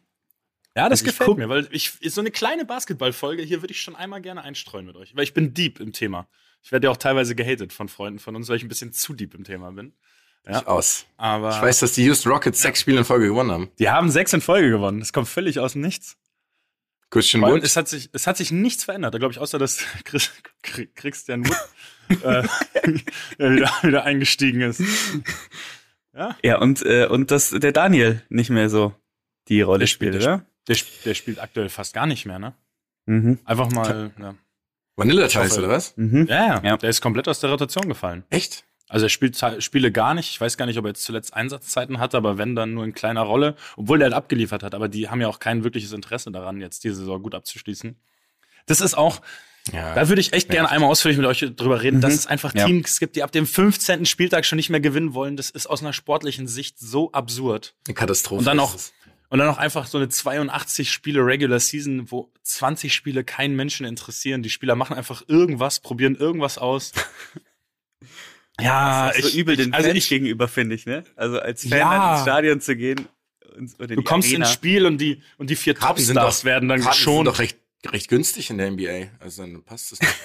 [0.75, 3.73] Ja, das Also ich gefällt guck- mir, weil ich so eine kleine Basketballfolge hier würde
[3.73, 6.27] ich schon einmal gerne einstreuen mit euch, weil ich bin deep im Thema.
[6.63, 9.13] Ich werde ja auch teilweise gehatet von Freunden von uns, weil ich ein bisschen zu
[9.13, 9.93] deep im Thema bin.
[10.49, 11.05] Ja, Aus.
[11.19, 13.71] aber Ich weiß, dass die Houston Rockets sechs Spiele in Folge gewonnen haben.
[13.79, 14.99] die haben sechs in Folge gewonnen.
[14.99, 16.17] Das kommt völlig aus dem Nichts.
[17.13, 17.63] Christian Wood.
[17.63, 20.31] es hat sich, es hat sich nichts verändert, glaube ich, außer dass Chris,
[20.95, 21.57] Christian Wood
[22.25, 22.43] äh,
[23.39, 24.83] der wieder, wieder eingestiegen ist.
[26.15, 28.95] Ja, Ja, und, äh, und dass der Daniel nicht mehr so
[29.49, 30.47] die Rolle Der spielt, spielt, der oder?
[30.69, 32.55] der, der spielt aktuell fast gar nicht mehr, ne?
[33.07, 33.39] Mhm.
[33.45, 34.35] Einfach mal, ja.
[34.97, 35.97] Vanilla Tice, oder was?
[35.97, 36.27] Mhm.
[36.29, 36.77] Ja, ja, Ja.
[36.77, 38.25] der ist komplett aus der Rotation gefallen.
[38.31, 38.65] Echt?
[38.93, 40.29] Also er spielt Spiele gar nicht.
[40.31, 42.93] Ich weiß gar nicht, ob er jetzt zuletzt Einsatzzeiten hatte, aber wenn dann nur in
[42.93, 44.75] kleiner Rolle, obwohl der halt abgeliefert hat.
[44.75, 47.97] Aber die haben ja auch kein wirkliches Interesse daran, jetzt diese Saison gut abzuschließen.
[48.67, 49.23] Das ist auch,
[49.73, 49.95] Ja.
[49.95, 52.19] da würde ich echt gerne einmal ausführlich mit euch drüber reden, dass Mhm.
[52.19, 52.67] es einfach Ja.
[52.67, 54.05] Teams gibt, die ab dem 15.
[54.05, 55.37] Spieltag schon nicht mehr gewinnen wollen.
[55.39, 57.75] Das ist aus einer sportlichen Sicht so absurd.
[57.87, 58.41] Eine Katastrophe.
[58.41, 58.75] Und dann noch,
[59.31, 63.87] und dann noch einfach so eine 82 Spiele Regular Season, wo 20 Spiele keinen Menschen
[63.87, 64.43] interessieren.
[64.43, 66.93] Die Spieler machen einfach irgendwas, probieren irgendwas aus.
[68.61, 71.05] Ja, Das ist so übel den also Fans ich, gegenüber, finde ich, ne?
[71.17, 71.91] Also als Fan Ja.
[71.99, 73.09] dann ins Stadion zu gehen
[73.57, 74.45] und, oder in du die kommst Arena.
[74.45, 77.05] ins Spiel und die, und die vier Karten sind Topstars doch- werden dann Karten sind
[77.07, 77.27] geschont.
[77.29, 79.09] doch recht, recht günstig in der NBA.
[79.21, 80.09] Also dann passt das doch.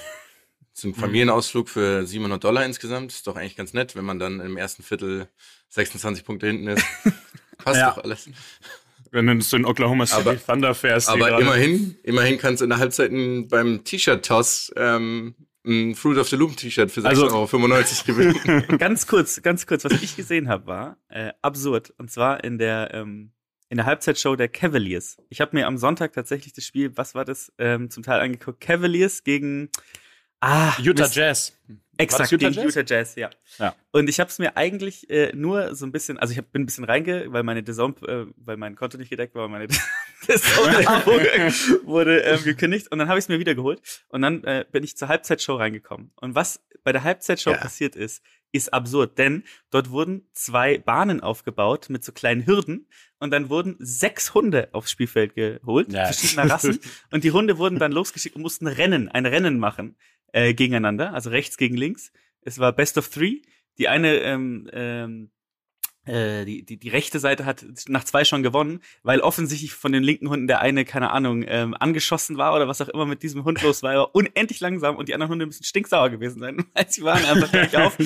[0.76, 3.12] Ist ein Familienausflug für 700 Dollar insgesamt.
[3.12, 5.28] Ist doch eigentlich ganz nett, wenn man dann im ersten Viertel
[5.70, 6.86] 26 Punkte hinten ist.
[7.58, 7.90] Passt Ja.
[7.96, 8.30] doch alles.
[9.10, 11.10] Wenn du in Oklahoma City Aber- Thunder fährst.
[11.10, 13.10] Aber immerhin, immerhin kannst du in der Halbzeit
[13.50, 15.34] beim T-Shirt-Toss ähm,
[15.68, 18.68] ein Fruit of the Loom T-Shirt für Also- 6,95 Euro gewinnen.
[18.80, 21.94] ganz kurz, ganz kurz, was ich gesehen habe, war äh, absurd.
[21.98, 23.32] Und zwar in der ähm,
[23.70, 25.18] in der Halbzeitshow der Cavaliers.
[25.30, 28.62] Ich habe mir am Sonntag tatsächlich das Spiel, was war das, ähm, zum Teil angeguckt.
[28.62, 29.70] Cavaliers gegen
[30.40, 31.16] ah, Utah Mist.
[31.16, 31.54] Jazz.
[31.98, 32.76] Exakt, Utah gegen Jazz?
[32.76, 33.30] Utah Jazz, ja.
[33.60, 33.76] Ja.
[33.92, 36.64] Und ich habe es mir eigentlich äh, nur so ein bisschen, also ich hab, bin
[36.64, 39.68] ein bisschen reinge, weil meine DAZN, äh, weil mein Konto nicht gedeckt war, meine
[40.28, 44.66] DAZN wurde ähm, gekündigt und dann habe ich es mir wieder geholt und dann äh,
[44.72, 46.12] bin ich zur Halbzeitshow reingekommen.
[46.16, 47.58] Und was bei der Halbzeitshow Ja.
[47.58, 48.22] passiert ist,
[48.54, 52.88] ist absurd, denn dort wurden zwei Bahnen aufgebaut mit so kleinen Hürden
[53.20, 56.06] und dann wurden sechs Hunde aufs Spielfeld geholt, Ja.
[56.06, 56.80] verschiedener Rassen
[57.12, 59.98] und die Hunde wurden dann losgeschickt und mussten Rennen, ein Rennen machen
[60.32, 62.12] äh, gegeneinander, also rechts gegen links.
[62.42, 63.42] Es war Best of Three.
[63.78, 65.32] Die eine, ähm, ähm,
[66.08, 70.04] äh, die, die, die rechte Seite hat nach zwei schon gewonnen, weil offensichtlich von den
[70.04, 73.44] linken Hunden der eine, keine Ahnung, ähm, angeschossen war oder was auch immer mit diesem
[73.44, 73.92] Hund los war.
[73.92, 77.26] Er war unendlich langsam und die anderen Hunde müssen stinksauer gewesen sein, weil sie waren
[77.26, 77.98] einfach gleich auf.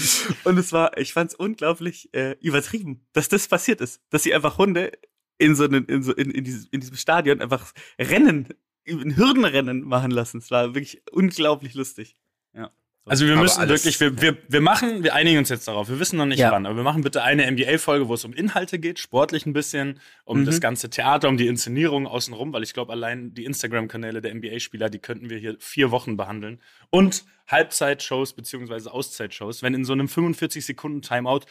[0.43, 4.01] Und es war, ich fand es unglaublich äh, übertrieben, dass das passiert ist.
[4.09, 4.91] Dass sie einfach Hunde
[5.37, 8.47] in so, einen, in, so in, in, diesem, in diesem Stadion einfach Rennen,
[8.87, 10.37] ein Hürdenrennen machen lassen.
[10.39, 12.15] Es war wirklich unglaublich lustig.
[12.55, 12.71] Ja.
[13.05, 15.89] Also wir Aber müssen alles- wirklich, wir, wir, wir machen, wir einigen uns jetzt darauf.
[15.89, 16.51] Wir wissen noch nicht Ja.
[16.51, 19.99] wann, aber wir machen bitte eine NBA-Folge, wo es um Inhalte geht, sportlich ein bisschen,
[20.23, 20.45] um Mhm.
[20.45, 24.89] das ganze Theater, um die Inszenierung außenrum, weil ich glaube, allein die Instagram-Kanäle der NBA-Spieler,
[24.89, 26.61] die könnten wir hier vier Wochen behandeln.
[26.91, 31.41] Und Halbzeitshows beziehungsweise Auszeitshows, wenn in so einem 45 Sekunden Timeout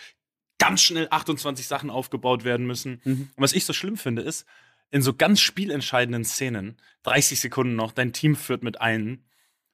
[0.58, 3.00] ganz schnell 28 Sachen aufgebaut werden müssen.
[3.04, 3.12] Mhm.
[3.34, 4.46] Und was ich so schlimm finde, ist,
[4.90, 9.24] in so ganz spielentscheidenden Szenen, 30 Sekunden noch, dein Team führt mit ein,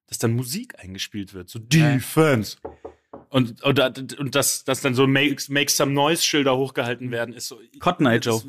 [0.07, 2.59] dass dann Musik eingespielt wird, so Defense.
[3.29, 7.61] Und, oder, und dass, dass dann so Make, make Some Noise-Schilder hochgehalten werden, ist so.
[7.81, 8.43] Cotton Eye Joe.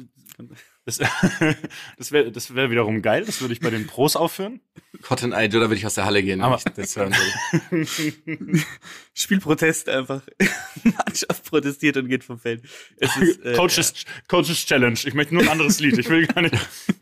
[0.87, 0.99] Das,
[1.97, 4.61] das wäre das wär wiederum geil, das würde ich bei den Pros aufführen.
[5.01, 7.13] Cotton Eye Joe, da würde ich aus der Halle gehen, wenn Aber- ich das hören
[7.13, 8.57] würde.
[9.13, 10.21] Spielprotest einfach.
[10.83, 12.63] Mannschaft protestiert und geht vom Feld.
[12.95, 14.97] Es ist, äh, Coaches, Coaches Challenge.
[15.03, 15.97] Ich möchte nur ein anderes Lied.
[15.97, 16.55] Ich will gar nicht.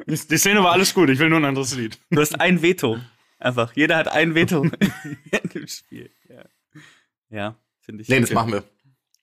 [0.07, 1.99] Die, Szene war alles gut, ich will nur ein anderes Lied.
[2.09, 2.99] Du hast ein Veto.
[3.37, 3.71] Einfach.
[3.75, 6.09] Jeder hat ein Veto in dem Spiel.
[6.27, 6.45] Ja,
[7.29, 8.09] ja finde ich.
[8.09, 8.33] Nee, das okay.
[8.33, 8.63] machen wir.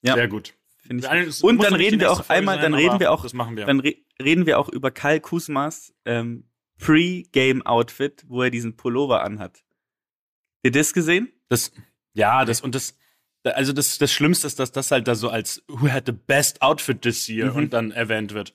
[0.02, 0.14] Ja.
[0.14, 0.54] Sehr gut.
[0.83, 1.45] Finde ich.
[1.45, 3.66] Und dann reden wir auch Folge einmal, sein, dann reden wir auch, das machen wir.
[3.66, 6.45] dann re reden wir auch über Karl Kusmas ähm,
[6.78, 9.59] Pre-Game-Outfit, wo er diesen Pullover anhat.
[9.59, 11.33] Habt ihr das gesehen?
[11.49, 11.72] Das,
[12.14, 12.97] ja, das und das.
[13.45, 16.62] Also das, das Schlimmste ist, dass das halt da so als Who had the best
[16.62, 17.57] outfit this year mhm.
[17.57, 18.55] und dann erwähnt wird.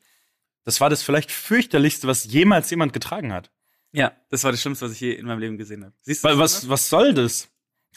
[0.64, 3.52] Das war das vielleicht fürchterlichste, was jemals jemand getragen hat.
[3.92, 5.94] Ja, das war das Schlimmste, was ich je in meinem Leben gesehen habe.
[6.02, 7.50] Siehst du Weil, was, was, soll das?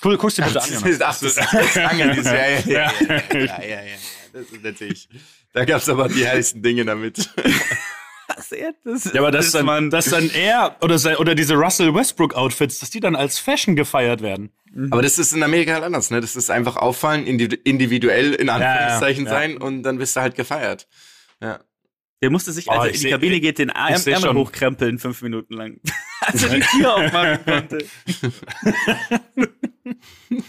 [0.04, 0.68] Cool, guckst du bitte an.
[1.02, 2.62] Ach, das ist Angel, die Serie.
[2.66, 3.22] Ja, ja, ja.
[3.32, 3.38] ja.
[3.38, 3.96] ja, ja, ja
[4.32, 5.08] das ist natürlich,
[5.52, 7.28] da gab's aber die herrlichsten Dinge damit.
[8.28, 8.72] Was er?
[8.84, 12.34] Das, Ja, aber das, dann, man, dass dann er oder, sein, oder diese Russell Westbrook
[12.34, 14.50] Outfits, dass die dann als Fashion gefeiert werden.
[14.92, 16.20] Aber das ist in Amerika halt anders, ne?
[16.20, 19.36] Das ist einfach auffallen, individu- individuell in Anführungszeichen ja, ja.
[19.36, 20.86] sein und dann bist du halt gefeiert.
[21.42, 21.58] Ja.
[22.22, 24.36] Der musste sich, als er in die seh- Kabine geht, den Arm, Ärmel schon.
[24.36, 25.80] hochkrempeln, fünf Minuten lang.
[26.20, 27.78] als er die Tür aufmachen konnte.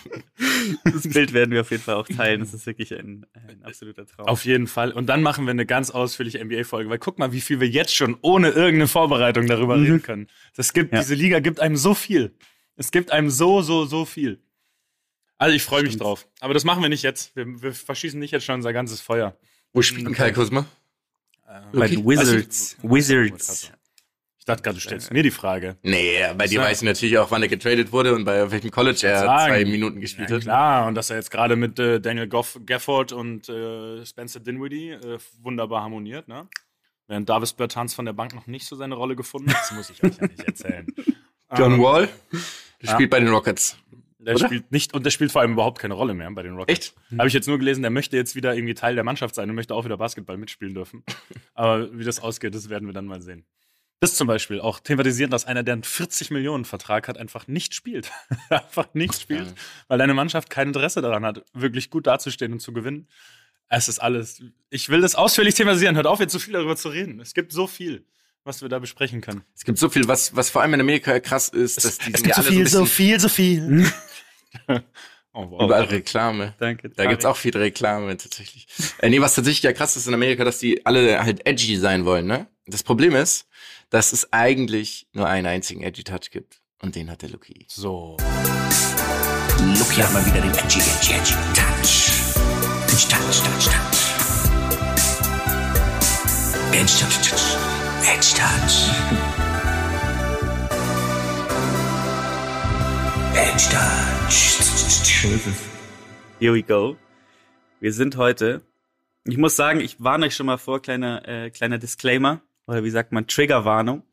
[0.83, 2.39] Das Bild werden wir auf jeden Fall auch teilen.
[2.39, 4.27] Das ist wirklich ein, ein absoluter Traum.
[4.27, 4.91] Auf jeden Fall.
[4.91, 7.95] Und dann machen wir eine ganz ausführliche NBA-Folge, weil guck mal, wie viel wir jetzt
[7.95, 9.83] schon ohne irgendeine Vorbereitung darüber mhm.
[9.83, 10.27] reden können.
[10.55, 10.99] Das gibt, ja.
[10.99, 12.35] diese Liga gibt einem so viel.
[12.75, 14.41] Es gibt einem so, so, so viel.
[15.37, 16.27] Also ich freue mich drauf.
[16.39, 17.35] Aber das machen wir nicht jetzt.
[17.35, 19.37] Wir, wir verschießen nicht jetzt schon unser ganzes Feuer.
[19.73, 20.65] Wo spielt denn Kai Kusma?
[21.73, 22.77] Bei den Wizards.
[22.81, 23.71] Also, Wizards.
[24.41, 25.77] Ich dachte gerade, du stellst mir die Frage.
[25.83, 29.05] Nee, bei dir weiß ich natürlich auch, wann er getradet wurde und bei welchem College
[29.05, 29.53] er sagen.
[29.53, 30.41] zwei Minuten gespielt ja, hat.
[30.41, 34.89] Klar, und dass er jetzt gerade mit äh, Daniel Goff, Gafford und äh, Spencer Dinwiddie
[34.93, 36.47] äh, wunderbar harmoniert, ne?
[37.07, 39.91] Während Davis Bertans von der Bank noch nicht so seine Rolle gefunden hat, das muss
[39.91, 40.87] ich euch ja nicht erzählen.
[41.55, 42.09] John ähm, Wall,
[42.81, 42.93] der ja.
[42.95, 43.77] spielt bei den Rockets.
[44.17, 44.45] Der Oder?
[44.47, 46.95] spielt nicht und der spielt vor allem überhaupt keine Rolle mehr bei den Rockets.
[47.09, 47.19] Echt?
[47.19, 49.55] Habe ich jetzt nur gelesen, der möchte jetzt wieder irgendwie Teil der Mannschaft sein und
[49.55, 51.03] möchte auch wieder Basketball mitspielen dürfen.
[51.53, 53.45] Aber wie das ausgeht, das werden wir dann mal sehen.
[54.01, 57.75] Das zum Beispiel auch thematisieren, dass einer, der einen 40 Millionen Vertrag hat, einfach nicht
[57.75, 58.11] spielt.
[58.49, 59.53] einfach nicht spielt,
[59.87, 63.07] weil deine Mannschaft kein Interesse daran hat, wirklich gut dazustehen und zu gewinnen.
[63.69, 64.41] Es ist alles.
[64.71, 65.95] Ich will das ausführlich thematisieren.
[65.95, 67.19] Hört auf, jetzt so viel darüber zu reden.
[67.19, 68.03] Es gibt so viel,
[68.43, 69.43] was wir da besprechen können.
[69.55, 72.23] Es gibt so viel, was, was vor allem in Amerika krass ist, dass die es
[72.23, 73.85] gibt so viel, so, so viel, so viel.
[75.33, 75.63] Oh, wow.
[75.63, 76.55] Überall Reklame.
[76.59, 76.89] Danke.
[76.89, 78.67] Da gibt's auch viel Reklame tatsächlich.
[78.99, 82.03] äh, nee, was tatsächlich ja krass ist in Amerika, dass die alle halt edgy sein
[82.03, 82.47] wollen, ne?
[82.67, 83.47] Das Problem ist,
[83.91, 86.61] dass es eigentlich nur einen einzigen Edgy Touch gibt.
[86.81, 87.65] Und den hat der Lucky.
[87.67, 88.15] So.
[89.77, 92.13] Lucky hat mal wieder den Edgy, Edgy, Edgy Touch.
[92.87, 93.99] Edgy Touch, Touch, Touch.
[96.71, 97.57] Edgy Touch, Touch.
[98.07, 98.75] Edgy Touch.
[103.35, 104.37] Edgy Touch.
[106.39, 106.95] Here we go.
[107.81, 108.61] Wir sind heute.
[109.25, 112.89] Ich muss sagen, ich warne euch schon mal vor, kleiner, äh, kleiner Disclaimer oder wie
[112.89, 114.03] sagt man, Triggerwarnung.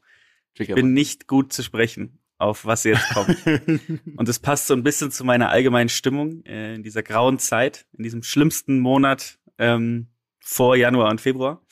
[0.54, 3.36] Trigger ich bin nicht gut zu sprechen, auf was jetzt kommt.
[4.16, 7.86] und es passt so ein bisschen zu meiner allgemeinen Stimmung äh, in dieser grauen Zeit,
[7.96, 10.08] in diesem schlimmsten Monat ähm,
[10.40, 11.62] vor Januar und Februar.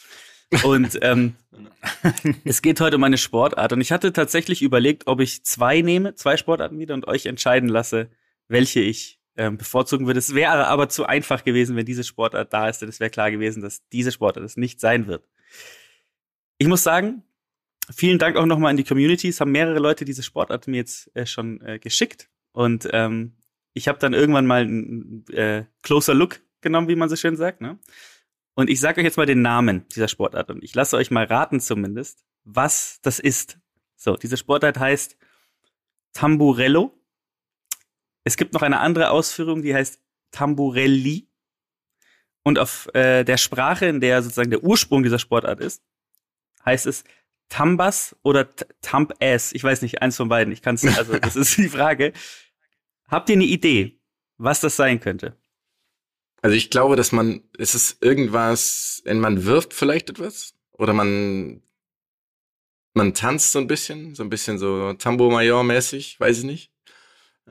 [0.65, 1.35] Und ähm,
[2.45, 3.73] es geht heute um eine Sportart.
[3.73, 7.69] Und ich hatte tatsächlich überlegt, ob ich zwei nehme, zwei Sportarten wieder und euch entscheiden
[7.69, 8.11] lasse,
[8.49, 10.19] welche ich ähm, bevorzugen würde.
[10.19, 13.31] Es wäre aber zu einfach gewesen, wenn diese Sportart da ist, denn es wäre klar
[13.31, 15.25] gewesen, dass diese Sportart es nicht sein wird.
[16.59, 17.23] Ich muss sagen,
[17.91, 19.29] vielen Dank auch nochmal an die Community.
[19.29, 22.31] Es haben mehrere Leute diese Sportart mir jetzt äh, schon äh, geschickt.
[22.53, 23.37] Und ähm,
[23.75, 27.61] ich habe dann irgendwann mal einen äh, closer Look genommen, wie man so schön sagt.
[27.61, 27.79] Ne?
[28.55, 31.27] Und ich sage euch jetzt mal den Namen dieser Sportart und ich lasse euch mal
[31.27, 33.59] raten zumindest, was das ist.
[33.97, 35.19] So, diese Sportart heißt
[36.15, 36.99] Tamburello.
[38.25, 41.29] Es gibt noch eine andere Ausführung, die heißt Tamburelli.
[42.45, 45.83] Und auf äh, der Sprache, in der sozusagen der Ursprung dieser Sportart ist,
[46.67, 47.05] heißt es
[47.49, 48.49] Tambas oder
[48.83, 49.53] Tamp-Ass?
[49.53, 50.53] Ich weiß nicht, eins von beiden.
[50.53, 52.13] Ich kann es, also das ist die Frage.
[53.09, 53.99] Habt ihr eine Idee,
[54.37, 55.37] was das sein könnte?
[56.43, 60.55] Also ich glaube, dass man, ist es irgendwas, wenn man wirft vielleicht etwas?
[60.73, 61.63] Oder man,
[62.93, 66.73] man tanzt so ein bisschen, so ein bisschen so Tambo-Major-mäßig, weiß ich nicht.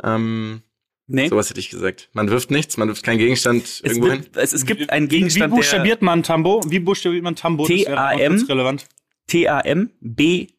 [0.03, 0.61] Ähm,
[1.07, 1.27] Nee.
[1.27, 2.09] Sowas hätte ich gesagt.
[2.13, 4.25] Man wirft nichts, man wirft keinen Gegenstand es irgendwo hin.
[4.33, 5.51] Es, es gibt einen Gegenstand.
[5.51, 6.61] Wie, wie buchstabiert man Tambo?
[6.67, 7.65] Wie buchstabiert man Tambo?
[7.67, 8.43] T-A-M.
[8.49, 8.87] relevant.
[9.27, 10.55] T-A-M-B-U-R-E-L-L-O.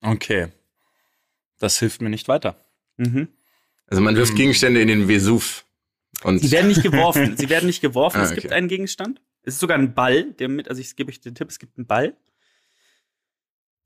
[0.00, 0.48] Okay.
[1.58, 2.64] Das hilft mir nicht weiter.
[2.96, 3.28] Mhm.
[3.86, 5.64] Also man wirft Gegenstände in den Vesuv.
[6.22, 7.36] Und Sie werden nicht geworfen.
[7.36, 8.16] Sie werden nicht geworfen.
[8.20, 8.34] ah, okay.
[8.34, 9.20] Es gibt einen Gegenstand.
[9.42, 11.78] Es ist sogar ein Ball, der mit, also ich gebe euch den Tipp, es gibt
[11.78, 12.16] einen Ball.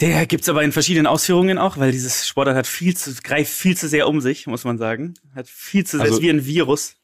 [0.00, 3.76] Der gibt's aber in verschiedenen Ausführungen auch, weil dieses Sportart hat viel zu, greift viel
[3.76, 5.14] zu sehr um sich, muss man sagen.
[5.34, 6.96] Hat viel zu sehr, also, ist wie ein Virus.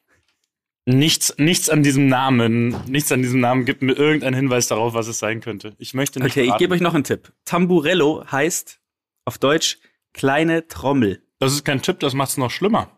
[0.90, 5.06] Nichts, nichts an diesem Namen, nichts an diesem Namen gibt mir irgendeinen Hinweis darauf, was
[5.06, 5.74] es sein könnte.
[5.78, 6.30] Ich möchte nicht.
[6.30, 6.52] Okay, raten.
[6.52, 7.30] ich gebe euch noch einen Tipp.
[7.44, 8.80] Tamburello heißt
[9.26, 9.78] auf Deutsch
[10.14, 11.22] kleine Trommel.
[11.40, 12.90] Das ist kein Tipp, das macht's noch schlimmer.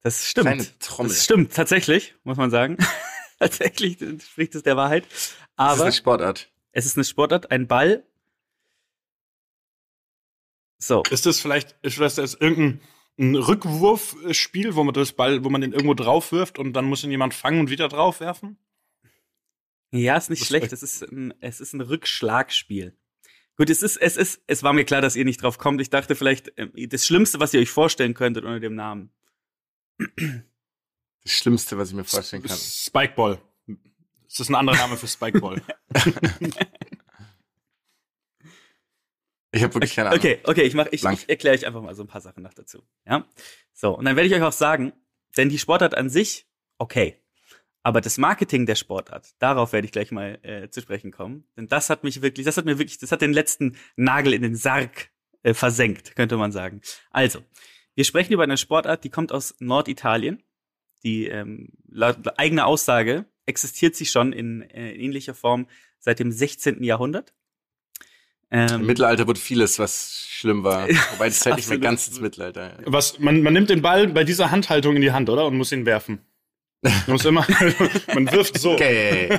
[0.00, 0.46] Das stimmt.
[0.46, 1.12] Kleine Trommel.
[1.12, 2.78] Das stimmt, tatsächlich, muss man sagen.
[3.38, 5.04] tatsächlich spricht es der Wahrheit.
[5.56, 5.72] Aber.
[5.72, 6.50] Es ist eine Sportart.
[6.72, 8.04] Es ist eine Sportart, ein Ball
[10.82, 11.02] so.
[11.10, 12.80] Ist das vielleicht, ist das irgendein
[13.18, 17.04] ein Rückwurfspiel, wo man das Ball, wo man den irgendwo drauf wirft und dann muss
[17.04, 18.56] ihn jemand fangen und wieder drauf werfen?
[19.90, 20.72] Ja, ist nicht Was schlecht.
[20.72, 22.96] Es ist, ein, es ist ein Rückschlagspiel.
[23.56, 25.80] Gut, es ist, es ist, es war mir klar, dass ihr nicht drauf kommt.
[25.82, 29.10] Ich dachte vielleicht, ähm, das Schlimmste, was ihr euch vorstellen könntet unter dem Namen.
[29.98, 32.56] Das Schlimmste, was ich mir vorstellen kann.
[32.56, 33.42] Spikeball.
[34.26, 35.60] Ist das ein anderer Name für Spikeball?
[39.52, 40.18] Ich habe wirklich keine Ahnung.
[40.18, 42.54] Okay, okay, ich mach, ich, ich erkläre euch einfach mal so ein paar Sachen noch
[42.54, 42.82] dazu.
[43.06, 43.26] Ja,
[43.72, 44.92] so und dann werde ich euch auch sagen,
[45.36, 46.46] denn die Sportart an sich,
[46.78, 47.18] okay,
[47.82, 51.68] aber das Marketing der Sportart, darauf werde ich gleich mal äh, zu sprechen kommen, denn
[51.68, 54.56] das hat mich wirklich, das hat mir wirklich, das hat den letzten Nagel in den
[54.56, 55.10] Sarg
[55.42, 56.80] äh, versenkt, könnte man sagen.
[57.10, 57.40] Also,
[57.94, 60.42] Wir sprechen über eine Sportart, die kommt aus Norditalien.
[61.04, 65.66] Die ähm, laut eigener Aussage existiert sie schon in, äh, in ähnlicher Form
[65.98, 66.82] seit dem 16.
[66.82, 67.34] Jahrhundert.
[68.54, 70.86] Ähm, Im Mittelalter wurde vieles, was schlimm war.
[70.86, 72.76] Wobei das fällt nicht mehr ganz ins Mittelalter.
[72.84, 75.46] Was, man, man nimmt den Ball bei dieser Handhaltung in die Hand, oder?
[75.46, 76.20] Und muss ihn werfen.
[76.82, 77.46] Man muss immer,
[78.14, 78.72] man wirft so.
[78.72, 79.38] Okay.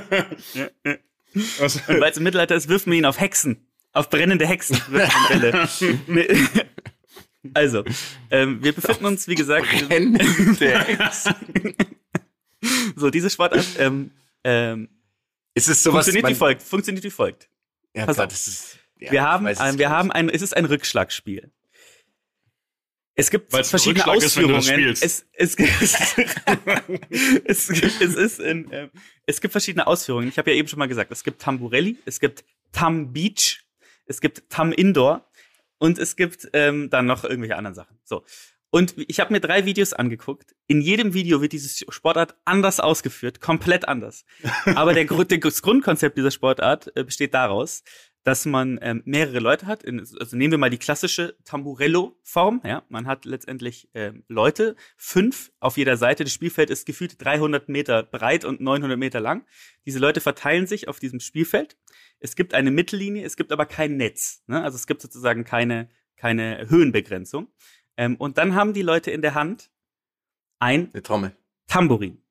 [1.34, 3.66] Weil es im Mittelalter ist, wirft man ihn auf Hexen.
[3.92, 4.80] Auf brennende Hexen
[7.52, 7.84] also,
[8.30, 10.24] ähm, wir befinden uns, wie gesagt, Brennende
[10.78, 11.34] Hexen.
[12.96, 14.10] so, diese Sportart ähm,
[14.44, 14.88] ähm,
[15.54, 17.48] ist es sowas, funktioniert, wie folgt, funktioniert wie folgt.
[17.94, 18.32] Ja, Pass klar, auf.
[18.32, 21.50] das ist, ja, wir haben, weiß ein, es wir haben ein, es ist ein Rückschlagspiel.
[23.16, 24.62] Es gibt Weil's verschiedene ist, Ausführungen.
[24.62, 25.04] spielst.
[25.04, 25.56] Es, es,
[27.44, 28.90] es, es ist in, ähm,
[29.26, 30.28] es gibt verschiedene Ausführungen.
[30.28, 33.62] Ich habe ja eben schon mal gesagt, es gibt Tamburelli, es gibt Tam Beach,
[34.06, 35.24] es gibt Tam Indoor
[35.78, 37.96] und es gibt ähm, dann noch irgendwelche anderen Sachen.
[38.04, 38.24] So.
[38.70, 40.56] Und ich habe mir drei Videos angeguckt.
[40.66, 44.24] In jedem Video wird diese Sportart anders ausgeführt, komplett anders.
[44.74, 47.84] Aber der, Grund- der, das Grundkonzept dieser Sportart äh, besteht daraus,
[48.24, 49.82] dass man ähm, mehrere Leute hat.
[49.82, 52.62] In, also nehmen wir mal die klassische Tamburello-Form.
[52.64, 56.24] Ja, man hat letztendlich ähm, Leute, fünf auf jeder Seite.
[56.24, 59.44] Das Spielfeld ist gefühlt 300 Meter breit und 900 Meter lang.
[59.86, 61.76] Diese Leute verteilen sich auf diesem Spielfeld.
[62.18, 64.42] Es gibt eine Mittellinie, es gibt aber kein Netz.
[64.46, 64.62] Ne?
[64.62, 67.48] Also es gibt sozusagen keine keine Höhenbegrenzung.
[67.96, 69.70] Ähm, und dann haben die Leute in der Hand
[70.58, 71.36] ein Eine Trommel.
[71.66, 72.22] Tambourin.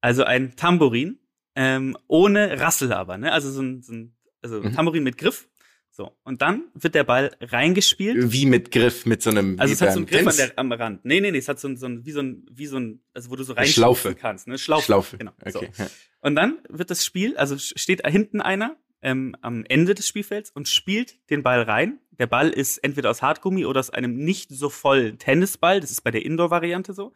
[0.00, 1.18] Also ein Tambourin,
[1.54, 3.32] ähm, ohne Rassel aber, ne?
[3.32, 4.74] Also so ein, so ein also Mhm.
[4.74, 5.48] Tambourin mit Griff.
[5.90, 6.10] So.
[6.24, 8.32] Und dann wird der Ball reingespielt.
[8.32, 9.60] Wie mit Griff, mit so einem.
[9.60, 11.04] Also es hat so einen Griff der, am Rand.
[11.04, 13.00] Nee, nee, nee, es hat so ein, so ein, wie so ein, wie so ein,
[13.14, 14.14] also wo du so rein Schlaufe.
[14.16, 14.58] kannst, ne?
[14.58, 14.84] Schlaufe.
[14.86, 15.18] Schlaufe.
[15.18, 15.32] Genau.
[15.40, 15.68] Okay.
[15.76, 15.84] So.
[16.20, 20.50] Und dann wird das Spiel, also steht da hinten einer ähm, am Ende des Spielfelds
[20.50, 22.00] und spielt den Ball rein.
[22.18, 25.80] Der Ball ist entweder aus Hartgummi oder aus einem nicht so vollen Tennisball.
[25.80, 27.12] Das ist bei der Indoor-Variante so.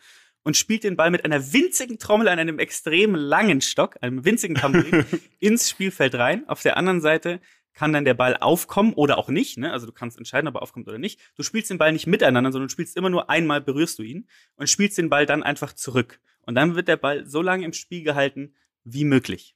[0.48, 4.56] Und spielt den Ball mit einer winzigen Trommel an einem extrem langen Stock, einem winzigen
[4.56, 5.04] Tambourin,
[5.40, 6.48] ins Spielfeld rein.
[6.48, 7.42] Auf der anderen Seite
[7.74, 9.58] kann dann der Ball aufkommen oder auch nicht.
[9.58, 9.70] Ne?
[9.70, 11.20] Also du kannst entscheiden, ob er aufkommt oder nicht.
[11.36, 14.26] Du spielst den Ball nicht miteinander, sondern du spielst immer nur einmal, berührst du ihn
[14.56, 16.18] und spielst den Ball dann einfach zurück.
[16.40, 19.54] Und dann wird der Ball so lange im Spiel gehalten wie möglich.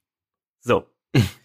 [0.60, 0.84] So.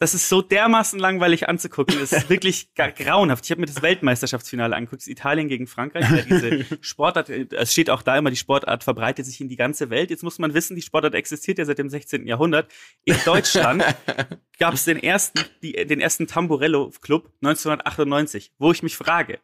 [0.00, 1.98] Das ist so dermaßen langweilig anzugucken.
[1.98, 3.44] Das ist wirklich grauenhaft.
[3.44, 6.06] Ich habe mir das Weltmeisterschaftsfinale angeguckt, Italien gegen Frankreich.
[6.28, 9.90] Diese Sportart, äh, es steht auch da immer, die Sportart verbreitet sich in die ganze
[9.90, 10.10] Welt.
[10.10, 12.26] Jetzt muss man wissen, die Sportart existiert ja seit dem 16.
[12.26, 12.70] Jahrhundert.
[13.04, 13.84] In Deutschland
[14.58, 19.40] gab es den ersten, die, den ersten Tamburello-Club 1998, wo ich mich frage,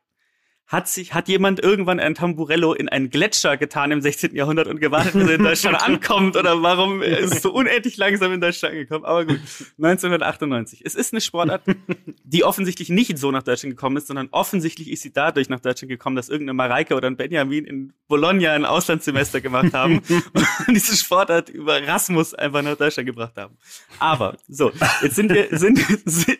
[0.66, 4.34] hat sich, hat jemand irgendwann ein Tamburello in einen Gletscher getan im 16.
[4.34, 6.36] Jahrhundert und gewartet, bis er in Deutschland ankommt?
[6.36, 9.04] Oder warum ist es so unendlich langsam in Deutschland angekommen?
[9.04, 9.40] Aber gut,
[9.78, 10.80] 1998.
[10.84, 11.62] Es ist eine Sportart,
[12.24, 15.90] die offensichtlich nicht so nach Deutschland gekommen ist, sondern offensichtlich ist sie dadurch nach Deutschland
[15.90, 20.00] gekommen, dass irgendeine Mareike oder ein Benjamin in Bologna ein Auslandssemester gemacht haben
[20.66, 23.56] und diese Sportart über Erasmus einfach nach Deutschland gebracht haben.
[23.98, 25.78] Aber, so, jetzt sind wir, sind,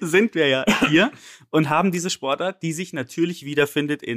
[0.01, 1.13] sind wir ja hier
[1.51, 4.14] und haben diese Sportart, die sich natürlich wiederfindet in,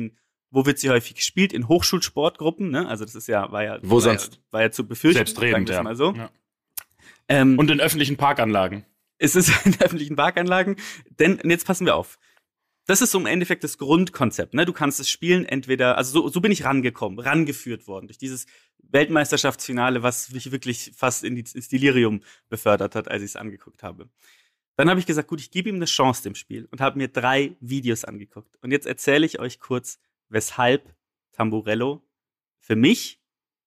[0.49, 1.53] wo wird sie häufig gespielt?
[1.53, 2.87] In Hochschulsportgruppen, ne?
[2.87, 4.35] Also das ist ja, war ja, Wo war sonst?
[4.35, 5.17] Ja, war ja zu befürchten.
[5.17, 5.83] Selbstredend, ja.
[5.83, 6.13] mal so.
[6.13, 6.29] ja.
[7.27, 8.85] Ähm, Und in öffentlichen Parkanlagen.
[9.17, 10.77] es ist in öffentlichen Parkanlagen,
[11.19, 12.17] denn jetzt passen wir auf.
[12.85, 14.53] Das ist so im Endeffekt das Grundkonzept.
[14.53, 14.65] Ne?
[14.65, 18.45] Du kannst es spielen, entweder, also so, so bin ich rangekommen, rangeführt worden durch dieses
[18.79, 23.83] Weltmeisterschaftsfinale, was mich wirklich fast in die, ins Delirium befördert hat, als ich es angeguckt
[23.83, 24.09] habe.
[24.77, 27.07] Dann habe ich gesagt, gut, ich gebe ihm eine Chance dem Spiel und habe mir
[27.09, 28.55] drei Videos angeguckt.
[28.61, 29.99] Und jetzt erzähle ich euch kurz,
[30.29, 30.93] weshalb
[31.33, 32.01] Tamburello
[32.59, 33.19] für mich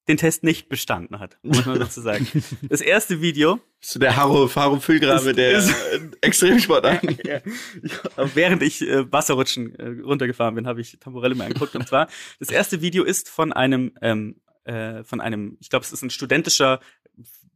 [0.08, 2.26] den Test nicht bestanden hat, muss man dazu sagen.
[2.68, 5.74] Das erste Video, Bist du der Haro, Haro Füllgrabe der ist-
[6.20, 7.16] Extremsportarten?
[7.24, 7.40] ja.
[7.82, 7.92] Ich,
[8.34, 11.76] während ich äh, Wasserrutschen äh, runtergefahren bin, habe ich Tamburello mir angeguckt.
[11.76, 12.08] Und zwar,
[12.40, 16.10] das erste Video ist von einem, ähm, äh, von einem, ich glaube, es ist ein
[16.10, 16.80] studentischer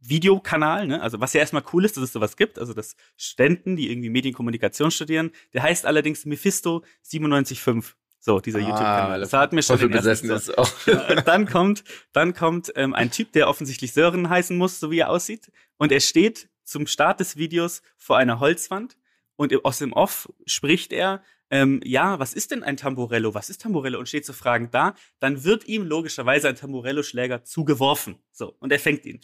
[0.07, 1.01] Videokanal, ne?
[1.01, 4.09] Also was ja erstmal cool ist, dass es sowas gibt, also dass Studenten, die irgendwie
[4.09, 7.95] Medienkommunikation studieren, der heißt allerdings Mephisto 975.
[8.19, 9.19] So, dieser YouTube-Kanal.
[9.19, 10.71] Das hat mir schon den ersten- ist auch.
[10.87, 14.97] und dann kommt, dann kommt ähm, ein Typ, der offensichtlich Sören heißen muss, so wie
[14.97, 15.51] er aussieht.
[15.77, 18.97] Und er steht zum Start des Videos vor einer Holzwand
[19.35, 23.35] und aus dem Off spricht er, ähm, ja, was ist denn ein Tamburello?
[23.35, 23.99] Was ist Tamburello?
[23.99, 24.95] Und steht zu Fragen da.
[25.19, 28.17] Dann wird ihm logischerweise ein Tamburello-Schläger zugeworfen.
[28.31, 29.21] So, und er fängt ihn.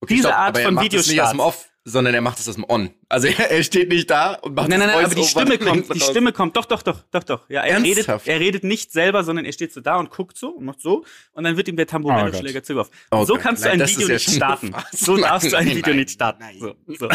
[0.00, 1.48] Okay, Diese stopp, Art aber er von macht das nicht aus dem Videostart.
[1.48, 2.90] Off, sondern er macht es aus dem On.
[3.08, 5.58] Also er, er steht nicht da und macht Nein, nein, das nein, aber die Stimme
[5.58, 6.10] kommt, die raus.
[6.10, 7.50] Stimme kommt, doch, doch, doch, doch, doch.
[7.50, 10.50] Ja, er redet, er redet nicht selber, sondern er steht so da und guckt so
[10.50, 12.92] und macht so und dann wird ihm der Oh Tamburello-Schläger zugeworfen.
[13.10, 14.74] Oh so Gott, kannst nein, du ein Video ja nicht starten.
[14.92, 16.44] So darfst du ein Nein, Video nein, nicht starten.
[16.58, 17.08] So, so.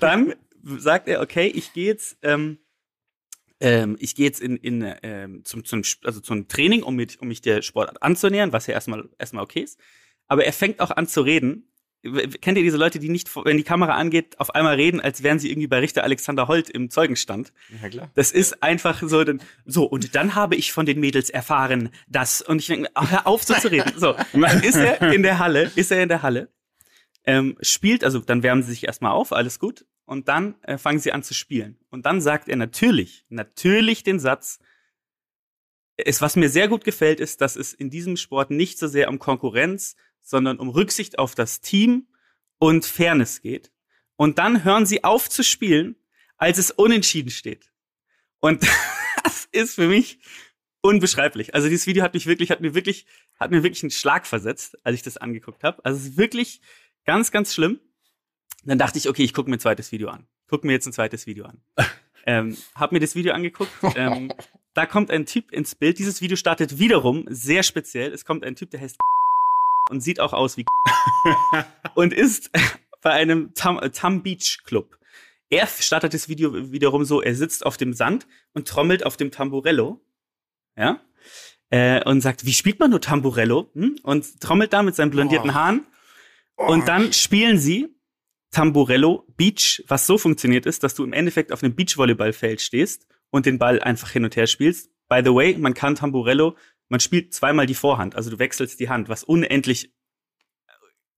[0.00, 0.34] Dann
[0.78, 2.58] sagt er, okay, ich gehe jetzt, ähm,
[3.60, 7.28] ähm, ich gehe jetzt in, in ähm, zum, zum, also zum Training, um, mit, um
[7.28, 9.78] mich der Sportart anzunähern, was ja erstmal erstmal okay ist.
[10.28, 11.72] Aber er fängt auch an zu reden.
[12.40, 15.38] Kennt ihr diese Leute, die nicht, wenn die Kamera angeht, auf einmal reden, als wären
[15.38, 17.52] sie irgendwie bei Richter Alexander Holt im Zeugenstand?
[17.82, 18.10] Ja, klar.
[18.14, 22.42] Das ist einfach so, denn, so, und dann habe ich von den Mädels erfahren, dass,
[22.42, 23.92] und ich denke, hör auf so zu reden.
[23.96, 26.50] So, dann ist er in der Halle, ist er in der Halle,
[27.24, 31.00] ähm, spielt, also dann wärmen sie sich erstmal auf, alles gut, und dann äh, fangen
[31.00, 31.78] sie an zu spielen.
[31.90, 34.60] Und dann sagt er natürlich, natürlich den Satz,
[35.96, 39.08] es, was mir sehr gut gefällt, ist, dass es in diesem Sport nicht so sehr
[39.08, 39.96] um Konkurrenz,
[40.26, 42.08] sondern um Rücksicht auf das Team
[42.58, 43.70] und Fairness geht.
[44.16, 45.94] Und dann hören sie auf zu spielen,
[46.36, 47.70] als es unentschieden steht.
[48.40, 48.62] Und
[49.24, 50.18] das ist für mich
[50.80, 51.54] unbeschreiblich.
[51.54, 53.06] Also dieses Video hat mich wirklich, hat mir wirklich,
[53.38, 55.84] hat mir wirklich einen Schlag versetzt, als ich das angeguckt habe.
[55.84, 56.60] Also es ist wirklich
[57.04, 57.78] ganz, ganz schlimm.
[58.64, 60.26] Dann dachte ich, okay, ich gucke mir ein zweites Video an.
[60.48, 61.60] Guck mir jetzt ein zweites Video an.
[62.26, 63.70] ähm, hab mir das Video angeguckt.
[63.94, 64.32] Ähm,
[64.74, 66.00] da kommt ein Typ ins Bild.
[66.00, 68.12] Dieses Video startet wiederum sehr speziell.
[68.12, 68.96] Es kommt ein Typ, der heißt
[69.90, 70.64] und sieht auch aus wie
[71.94, 72.50] und ist
[73.02, 74.98] bei einem Tam, Tam Beach Club.
[75.48, 79.30] Er startet das Video wiederum so, er sitzt auf dem Sand und trommelt auf dem
[79.30, 80.00] Tamburello.
[80.76, 81.00] Ja?
[81.70, 83.70] Äh, und sagt, wie spielt man nur Tamburello?
[83.74, 83.98] Hm?
[84.02, 85.54] Und trommelt da mit seinen blondierten Oh.
[85.54, 85.86] Haaren.
[86.56, 87.94] Und dann spielen sie
[88.50, 93.46] Tamburello Beach, was so funktioniert ist, dass du im Endeffekt auf einem Beachvolleyballfeld stehst und
[93.46, 94.90] den Ball einfach hin und her spielst.
[95.08, 96.56] By the way, man kann Tamburello,
[96.88, 99.92] man spielt zweimal die Vorhand, also du wechselst die Hand, was unendlich,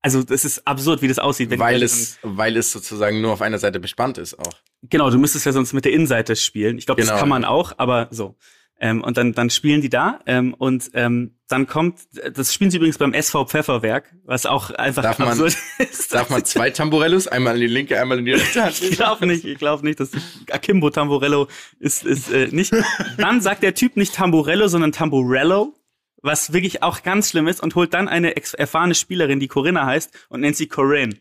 [0.00, 1.50] also das ist absurd, wie das aussieht.
[1.50, 4.52] wenn weil es, weil es sozusagen nur auf einer Seite bespannt ist auch.
[4.82, 6.78] Genau, du müsstest ja sonst mit der Innenseite spielen.
[6.78, 7.20] Ich glaube, das Genau.
[7.20, 8.36] kann man auch, aber so.
[8.80, 11.98] Ähm, und dann, dann spielen die da ähm, und ähm, dann kommt,
[12.34, 16.14] das spielen sie übrigens beim SV Pfefferwerk, was auch einfach Darf man- absurd ist.
[16.14, 18.80] Darf man zwei Tamburellos, einmal in die linke, einmal in die rechte Hand?
[18.80, 20.10] Ich glaube nicht, ich glaube nicht, dass
[20.52, 21.48] Akimbo Tamburello
[21.80, 22.72] ist, ist äh, nicht.
[23.16, 25.74] Dann sagt der Typ nicht Tamburello, sondern Tamburello,
[26.22, 30.10] was wirklich auch ganz schlimm ist und holt dann eine erfahrene Spielerin, die Corinna heißt
[30.28, 31.16] und nennt sie Corinne.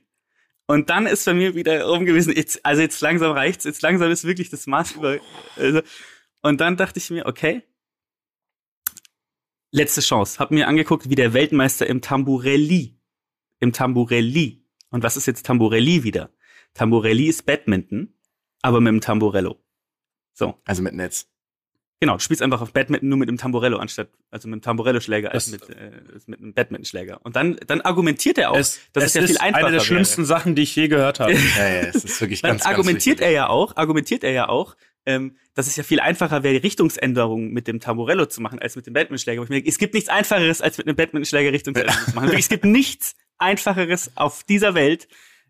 [0.68, 4.12] Und dann ist bei mir wieder oben gewesen, jetzt, also jetzt langsam reicht's, jetzt langsam
[4.12, 5.18] ist wirklich das Maß über.
[5.56, 5.82] Also,
[6.42, 7.64] und dann dachte ich mir, okay,
[9.72, 10.40] letzte Chance.
[10.40, 13.00] Hab mir angeguckt, wie der Weltmeister im Tamburelli,
[13.60, 14.66] im Tamburelli.
[14.90, 16.32] Und was ist jetzt Tamburelli wieder?
[16.74, 18.14] Tamburelli ist Badminton,
[18.62, 19.64] aber mit dem Tamburello.
[20.34, 21.30] So, Also mit Netz.
[22.00, 22.14] Genau.
[22.14, 25.52] Du spielst einfach auf Badminton nur mit dem Tamburello anstatt, also mit dem Tamburello-Schläger als
[25.52, 25.92] Das- mit, äh,
[26.28, 27.20] mit einem Badminton-Schläger.
[27.24, 29.72] Und dann, dann argumentiert er auch, Es, dass es es ja ist viel einfacher eine
[29.72, 29.86] der wäre.
[29.86, 31.34] schlimmsten Sachen, die ich je gehört habe.
[31.58, 33.26] Ja, ja, es ist wirklich Dann ganz, ganz argumentiert wichtig.
[33.28, 34.76] er ja auch, argumentiert er ja auch,
[35.06, 38.76] ähm, dass es ja viel einfacher wäre, die Richtungsänderung mit dem Tamburello zu machen, als
[38.76, 39.40] mit dem Badmintonschläger.
[39.40, 42.32] Wo ich mir denke, es gibt nichts Einfacheres, als mit einem Badmintonschläger Richtungsänderung zu machen.
[42.38, 45.08] Es gibt nichts Einfacheres auf dieser Welt.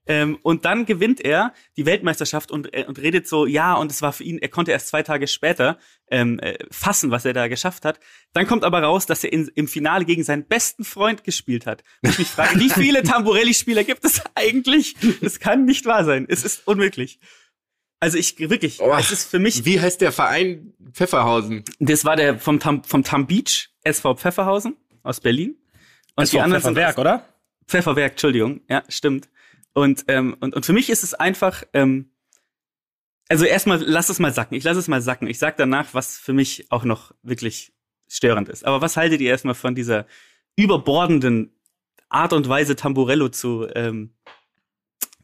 [0.07, 4.01] Ähm, und dann gewinnt er die Weltmeisterschaft und, äh, und redet so, ja, und es
[4.01, 5.77] war für ihn, er konnte erst zwei Tage später
[6.09, 7.99] ähm, äh, fassen, was er da geschafft hat.
[8.33, 11.83] Dann kommt aber raus, dass er in, im Finale gegen seinen besten Freund gespielt hat.
[12.03, 14.95] Und ich mich frage, wie viele Tamburelli-Spieler gibt es eigentlich?
[15.21, 16.25] Das kann nicht wahr sein.
[16.29, 17.19] Es ist unmöglich.
[17.99, 18.95] Also ich wirklich, Oh.
[18.97, 21.63] es ist für mich, Wie heißt der Verein Pfefferhausen?
[21.79, 25.57] das war der vom Tam, vom Tam Beach, SV Pfefferhausen aus Berlin.
[26.15, 27.25] Und Das war Pfefferwerk, oder?
[27.67, 29.27] Pfefferwerk, Entschuldigung, ja, stimmt.
[29.77, 32.09] Und, ähm, und, und für mich ist es einfach, ähm,
[33.29, 34.55] also erstmal, lass es mal sacken.
[34.55, 35.27] Ich lasse es mal sacken.
[35.27, 37.73] Ich sag danach, was für mich auch noch wirklich
[38.07, 38.65] störend ist.
[38.65, 40.07] Aber was haltet ihr erstmal von dieser
[40.55, 41.51] überbordenden
[42.09, 44.15] Art und Weise, Tamburello zu ähm,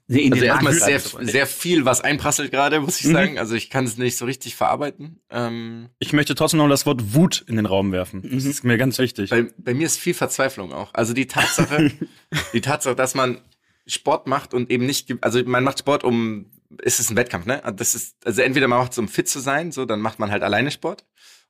[0.07, 3.13] in Also den erstmal sehr, sehr viel, was einprasselt gerade, muss ich Mhm.
[3.13, 3.39] sagen.
[3.39, 5.19] Also ich kann es nicht so richtig verarbeiten.
[5.31, 8.21] Ähm, Ich möchte trotzdem noch das Wort Wut in den Raum werfen.
[8.21, 8.49] Das Mhm.
[8.51, 9.31] ist mir ganz wichtig.
[9.31, 10.93] bei, bei mir ist viel Verzweiflung auch.
[10.93, 11.89] Also die Tatsache,
[12.53, 13.41] die Tatsache, dass man
[13.85, 16.49] Sport macht und eben nicht, also man macht Sport, um,
[16.81, 17.63] ist es ein Wettkampf, ne?
[17.63, 20.19] Also Das ist, also entweder man macht es, um fit zu sein, so, dann macht
[20.19, 21.05] man halt alleine Sport.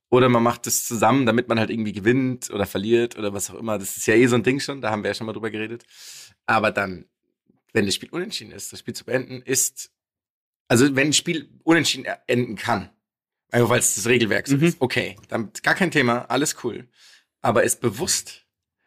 [0.10, 3.56] Oder man macht es zusammen, damit man halt irgendwie gewinnt oder verliert oder was auch
[3.56, 3.80] immer.
[3.80, 5.50] Das ist ja eh so ein Ding schon, da haben wir ja schon mal drüber
[5.50, 5.86] geredet.
[6.46, 7.06] Aber dann,
[7.72, 9.92] wenn das Spiel unentschieden ist, das Spiel zu beenden, ist,
[10.68, 12.90] also wenn ein Spiel unentschieden enden kann,
[13.50, 14.64] einfach weil es das Regelwerk so Mhm.
[14.64, 16.88] ist, okay, dann gar kein Thema, alles cool.
[17.42, 18.43] Aber es bewusst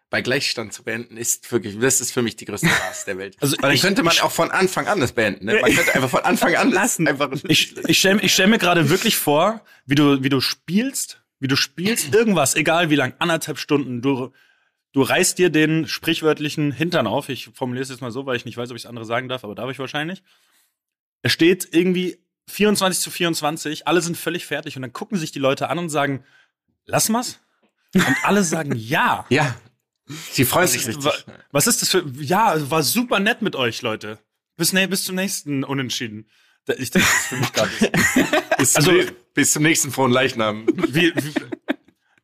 [0.09, 3.37] bei Gleichstand zu beenden, ist wirklich, das ist für mich die größte Farce der Welt.
[3.41, 5.47] Also Weil dann ich- könnte man auch von Anfang an das beenden.
[5.47, 5.59] Ne?
[5.61, 7.09] Man könnte einfach von Anfang an Lassen.
[7.09, 7.31] einfach.
[7.49, 11.49] Ich, ich stelle ich stell mir gerade wirklich vor, wie du, wie du spielst, wie
[11.49, 14.33] du spielst irgendwas, egal wie lang, anderthalb Stunden, du,
[14.93, 17.29] du reißt dir den sprichwörtlichen Hintern auf.
[17.29, 19.29] Ich formuliere es jetzt mal so, weil ich nicht weiß, ob ich es andere sagen
[19.29, 20.23] darf, aber darf ich wahrscheinlich.
[21.23, 25.41] Es steht irgendwie 24 zu 24, alle sind völlig fertig und dann gucken sich die
[25.41, 26.23] Leute an und sagen,
[26.85, 27.41] lass mal's.
[27.93, 29.27] Und alle sagen ja.
[29.31, 29.57] ja.
[30.09, 31.05] Sie freuen sich richtig.
[31.05, 31.15] Wa-
[31.53, 32.05] Was ist das für.
[32.21, 34.19] Ja, war super nett mit euch, Leute.
[34.57, 36.29] Bis, ne, bis zum nächsten Unentschieden.
[36.79, 37.71] Ich denke, das ist für mich gerade.
[38.59, 38.93] Bis, Also-
[39.35, 40.67] bis zum nächsten frohen Leichnam.
[40.89, 41.35] wie, wie,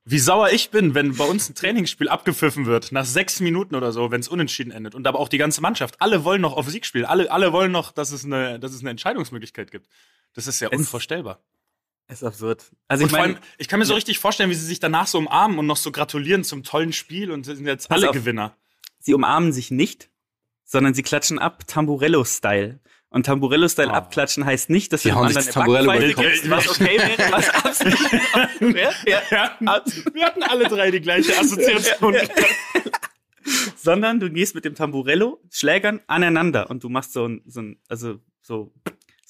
[0.04, 3.92] wie sauer ich bin, wenn bei uns ein Trainingsspiel abgepfiffen wird, nach sechs Minuten oder
[3.92, 4.94] so, wenn es unentschieden endet.
[4.94, 6.00] Und aber auch die ganze Mannschaft.
[6.00, 7.04] Alle wollen noch auf Sieg spielen.
[7.04, 9.88] Alle, alle wollen noch, dass es, eine, dass es eine Entscheidungsmöglichkeit gibt.
[10.34, 11.40] Das ist ja unvorstellbar.
[12.12, 12.64] Ist absurd.
[12.88, 14.80] Also Und ich vor allem, meine, ich kann mir so richtig vorstellen, wie sie sich
[14.80, 18.10] danach so umarmen und noch so gratulieren zum tollen Spiel und sind jetzt Pass alle
[18.10, 18.14] auf.
[18.16, 18.56] Gewinner.
[18.98, 20.10] sie umarmen sich nicht,
[20.64, 22.80] sondern sie klatschen ab Tamburello-Style.
[23.10, 23.98] Und Tamburello-Style Ah.
[23.98, 26.50] abklatschen heißt nicht, dass sich anderen eine Tamburello Backpfeife über den gibst, Kopf.
[26.50, 27.98] was okay wäre, was absolut.
[29.30, 29.56] Ja,
[30.14, 32.16] Wir hatten, alle drei die gleiche Assoziation.
[33.76, 37.80] sondern du gehst mit dem Tamburello Schlägern aneinander und du machst so ein, so ein
[37.88, 38.72] also so,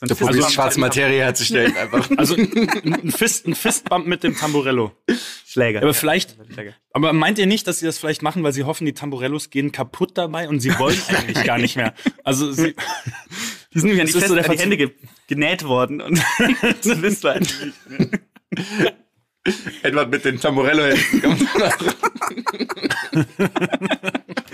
[0.09, 2.11] so ein Du probierst Fistbump schwarze Materie herzustellen einfach.
[2.17, 4.93] Also ein, Fist, ein Fistbump mit dem Tamburello.
[5.47, 5.83] Schläger.
[5.83, 6.75] Aber vielleicht, Schläger.
[6.93, 9.73] aber meint ihr nicht, dass sie das vielleicht machen, weil sie hoffen, die Tamburellos gehen
[9.73, 11.95] kaputt dabei und sie wollen eigentlich gar nicht mehr?
[12.25, 12.75] Also sie,
[13.75, 14.91] Die sind nämlich an die, Fest, so der an die Hände ge
[15.29, 16.21] genäht worden und
[16.63, 17.55] das wisst du eigentlich
[17.89, 19.03] nicht.
[19.83, 21.49] Edward mit den Tamburello-Händen.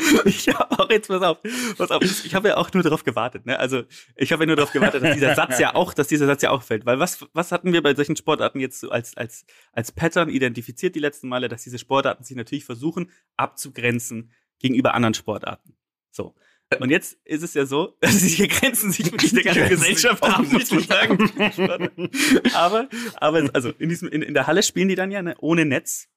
[0.24, 1.38] Ich habe auch jetzt, pass auf,
[1.76, 3.58] pass auf, ich habe ja auch nur darauf gewartet, ne?
[3.58, 3.82] Also
[4.16, 6.50] ich habe ja nur darauf gewartet, dass dieser Satz ja auch, dass dieser Satz ja
[6.50, 6.86] auch fällt.
[6.86, 10.94] Weil was, was hatten wir bei solchen Sportarten jetzt so als, als, als Pattern identifiziert
[10.94, 15.74] die letzten Male, dass diese Sportarten sich natürlich versuchen, abzugrenzen gegenüber anderen Sportarten.
[16.10, 16.34] So.
[16.80, 20.22] Und jetzt ist es ja so, dass sie hier grenzen sich wirklich der ganzen Gesellschaft
[20.22, 22.10] ab, muss man sagen.
[22.54, 25.64] aber, aber, also in diesem, in, in der Halle spielen die dann ja ne, ohne
[25.64, 26.08] Netz.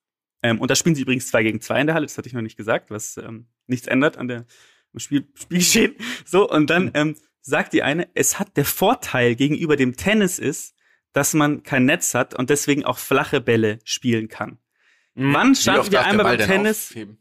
[0.44, 2.34] Ähm, und da spielen sie übrigens zwei gegen zwei in der Halle, das hatte ich
[2.34, 4.46] noch nicht gesagt, was ähm, nichts ändert an der
[4.94, 5.96] am Spiel, Spielgeschehen.
[6.26, 10.76] So, und dann ähm, sagt die eine, es hat der Vorteil gegenüber dem Tennis ist,
[11.14, 14.58] dass man kein Netz hat und deswegen auch flache Bälle spielen kann.
[15.14, 16.92] Wann Wie standen wir einmal beim Tennis?
[16.92, 17.18] aufheben?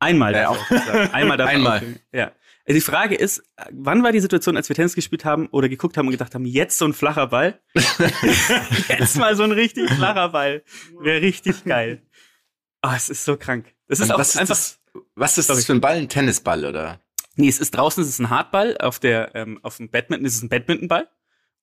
[0.00, 0.34] Einmal.
[0.34, 1.10] Er aufheben.
[1.12, 1.76] Einmal darf er Einmal.
[1.78, 1.98] aufheben.
[2.12, 2.32] Ja.
[2.66, 5.96] Also die Frage ist, wann war die Situation, als wir Tennis gespielt haben oder geguckt
[5.96, 7.58] haben und gedacht haben, jetzt so ein flacher Ball?
[8.88, 10.62] jetzt mal so ein richtig flacher Ball.
[11.00, 12.02] Wäre richtig geil.
[12.82, 13.74] Ah, es ist so krank.
[13.88, 14.48] Das ist Und auch was ist einfach.
[14.54, 14.80] das,
[15.14, 15.58] was ist Sorry.
[15.58, 15.96] das für ein Ball?
[15.96, 17.00] Ein Tennisball, oder?
[17.36, 18.76] Nee, es ist draußen, es ist ein Hartball.
[18.78, 21.08] Auf der, ähm, auf dem Badminton ist es ein Badmintonball.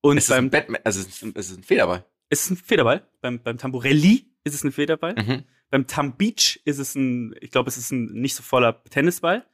[0.01, 2.05] Und Es ist ein beim, Batman, also es ist- ein Federball.
[2.29, 3.07] es ist ein Federball.
[3.21, 5.15] Beim, beim Tamburelli ist es ein Federball.
[5.15, 5.43] Mhm.
[5.71, 9.45] Beim Tam Beach ist es ein, ich glaube, es ist ein nicht so voller Tennisball.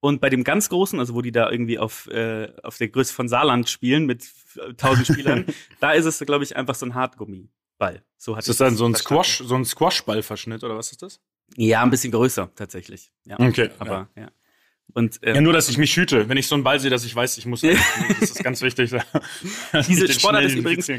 [0.00, 3.14] Und bei dem ganz großen, also wo die da irgendwie auf, äh, auf der Größe
[3.14, 4.28] von Saarland spielen mit
[4.76, 5.46] tausend Spielern,
[5.80, 6.94] da ist es, glaube ich, einfach so ein
[7.80, 8.02] Hartgummiball.
[8.18, 9.24] So hat ist das dann so ein verstanden.
[9.24, 11.20] Squash, so ein Squashballverschnitt oder was ist das?
[11.56, 13.12] Ja, ein bisschen größer tatsächlich.
[13.24, 13.38] Ja.
[13.38, 13.70] Okay.
[13.78, 14.30] Aber ja.
[14.94, 16.28] Und ähm, Ja, nur, dass ich mich hüte.
[16.28, 17.60] Wenn ich so einen Ball sehe, dass ich weiß, ich muss.
[18.20, 18.90] das ist ganz wichtig.
[19.88, 20.90] Diese Sportart ist übrigens-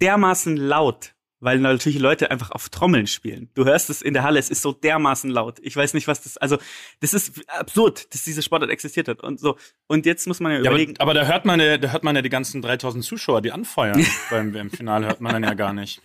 [0.00, 1.14] dermaßen laut,
[1.46, 3.48] weil natürlich Leute einfach auf Trommeln spielen.
[3.54, 5.60] Du hörst es in der Halle, es ist so dermaßen laut.
[5.62, 6.58] Ich weiß nicht, was das, also,
[6.98, 9.56] das ist absurd, dass diese Sportart existiert hat und so.
[9.86, 12.02] Und jetzt muss man ja Ja, aber, überlegen, aber da hört man ja, da hört
[12.02, 15.72] man ja die ganzen 3000 Zuschauer, die anfeuern beim WM-Finale, hört man dann ja gar
[15.72, 16.02] nicht.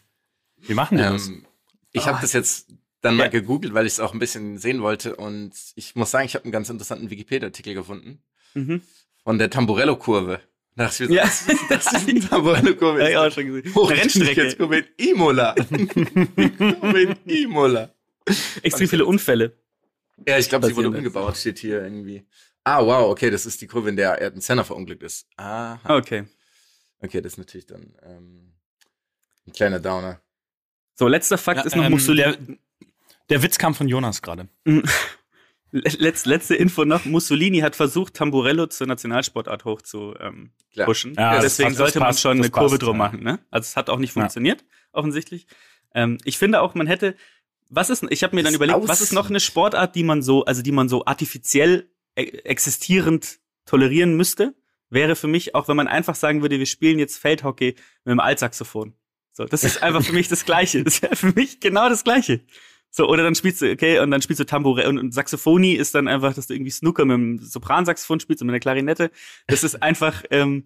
[0.58, 1.28] Wie machen die das?
[1.28, 1.46] Ähm,
[1.92, 2.68] ich habe das jetzt
[3.02, 3.30] dann mal Ja.
[3.30, 5.16] gegoogelt, weil ich es auch ein bisschen sehen wollte.
[5.16, 8.22] Und ich muss sagen, ich habe einen ganz interessanten Wikipedia-Artikel gefunden
[8.54, 8.84] mhm.
[9.24, 10.40] von der Tamburello-Kurve.
[10.76, 11.24] Das ist, Ja.
[11.24, 13.00] das, das ist eine Tamburello-Kurve.
[13.02, 13.64] Ja, ich auch schon gesehen.
[13.66, 15.56] Eine Hochgeschwindigkeitskurve Rennstrecke, in Imola.
[16.80, 17.94] Kurve in Imola.
[18.62, 19.58] extrem viele Unfälle.
[20.28, 22.26] Ja, ich glaube, sie wurde umgebaut, steht hier irgendwie.
[22.64, 25.28] Ah, wow, okay, das ist die Kurve, in der Ayrton Senna verunglückt ist.
[25.38, 25.80] Aha.
[25.98, 26.26] Okay.
[27.00, 28.54] Okay, das ist natürlich dann ähm,
[29.48, 30.22] ein kleiner Downer.
[30.94, 32.38] So, letzter Fakt Ja, ist noch ähm, Mussolini.
[32.38, 32.58] Der,
[33.30, 34.48] der Witz kam von Jonas gerade.
[35.72, 37.06] Letz, letzte Info noch.
[37.06, 40.52] Mussolini hat versucht, Tamburello zur Nationalsportart hoch zu ähm,
[40.86, 41.14] pushen.
[41.18, 42.98] Ja, Deswegen passt, sollte man passt, schon eine Kurve passt, drum ja.
[42.98, 43.24] machen.
[43.24, 43.40] Ne?
[43.52, 44.22] Also es hat auch nicht Ja.
[44.22, 45.48] funktioniert, offensichtlich.
[45.96, 47.16] Ähm, ich finde auch, man hätte,
[47.70, 50.22] was ist, ich habe mir dann Das überlegt, was ist noch eine Sportart, die man
[50.22, 54.54] so, also die man so artifiziell e existierend tolerieren müsste,
[54.90, 58.20] wäre für mich auch, wenn man einfach sagen würde, wir spielen jetzt Feldhockey mit dem
[58.20, 58.94] Altsaxophon.
[59.32, 60.84] So, das ist einfach für mich das Gleiche.
[60.84, 62.42] Das wäre für mich genau das Gleiche.
[62.94, 65.96] So, oder dann spielst du, okay, und dann spielst du Tambourin und, und Saxophonie ist
[65.96, 69.12] dann einfach, dass du irgendwie Snooker mit dem Sopransaxophon spielst und mit einer Klarinette.
[69.48, 70.66] Das ist einfach, ähm,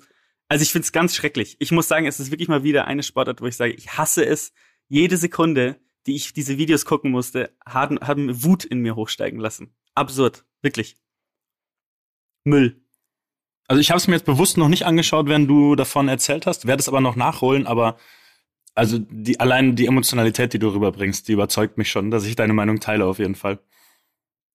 [0.50, 1.56] also ich find's ganz schrecklich.
[1.60, 4.26] Ich muss sagen, es ist wirklich mal wieder eine Sportart, wo ich sage, ich hasse
[4.26, 4.54] es.
[4.88, 9.76] Jede Sekunde, die ich diese Videos gucken musste, haben, haben Wut in mir hochsteigen lassen.
[9.94, 10.98] Absurd, wirklich.
[12.44, 12.82] Müll.
[13.68, 16.68] Also ich habe es mir jetzt bewusst noch nicht angeschaut, wenn du davon erzählt hast,
[16.68, 17.98] werde es aber noch nachholen, aber
[18.76, 22.54] also die allein die Emotionalität, die du rüberbringst, die überzeugt mich schon, dass ich deine
[22.54, 23.60] Meinung teile auf jeden Fall.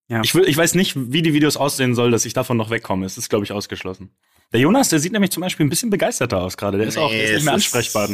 [0.08, 0.20] Ja.
[0.22, 3.06] Ich, will, ich weiß nicht, wie die Videos aussehen soll, dass ich davon noch wegkomme.
[3.06, 4.10] Es ist, glaube ich, ausgeschlossen.
[4.52, 6.78] Der Jonas, der sieht nämlich zum Beispiel ein bisschen begeisterter aus gerade.
[6.78, 8.08] Der ist auch der ist nicht mehr ansprechbar.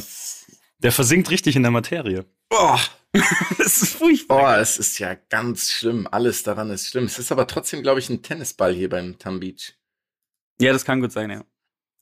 [0.79, 2.27] Der versinkt richtig in der Materie.
[2.51, 2.79] Boah,
[3.59, 4.39] Das ist furchtbar.
[4.39, 6.07] boah, es ist ja ganz schlimm.
[6.11, 7.05] Alles daran ist schlimm.
[7.05, 9.75] Es ist aber trotzdem, glaube ich, ein Tennisball hier beim Tam Beach.
[10.61, 11.45] Ja, das kann gut sein, ja.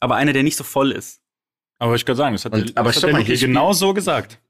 [0.01, 1.21] Aber einer, der nicht so voll ist.
[1.85, 3.93] Aber ich kann sagen, das hat, Und- der, aber das hat der mal, genau so
[3.93, 4.41] gesagt.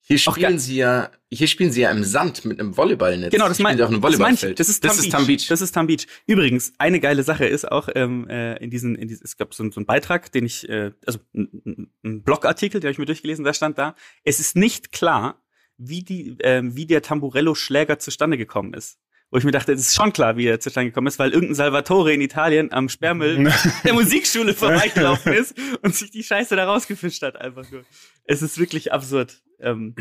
[0.00, 3.32] Hier spielen sie ja, hier spielen sie ja im Sand mit einem Volleyballnetz.
[3.32, 4.42] Genau, das meine einem das mein ich.
[4.42, 4.60] Volleyballfeld.
[4.60, 5.04] Das ist Tam das Beach.
[5.06, 5.48] ist Tam Beach.
[5.48, 6.06] Das ist Tam Beach.
[6.26, 9.70] Übrigens, eine geile Sache ist auch ähm, äh, in diesen, in diesen, es gab so,
[9.70, 11.90] so einen Beitrag, den ich, äh, also ein,
[12.22, 13.94] Blogartikel, den habe ich mir durchgelesen, da stand da,
[14.24, 15.42] es ist nicht klar,
[15.76, 18.98] wie die, ähm, wie der Tamburello-Schläger zustande gekommen ist.
[19.30, 21.56] Wo ich mir dachte, es ist schon klar, wie er zustande gekommen ist, weil irgendein
[21.56, 23.52] Salvatore in Italien am Sperrmüll
[23.84, 27.84] der Musikschule vorbeigelaufen ist und sich die Scheiße da rausgefischt hat, einfach nur.
[28.24, 29.42] Es ist wirklich absurd.
[29.58, 29.94] Ähm,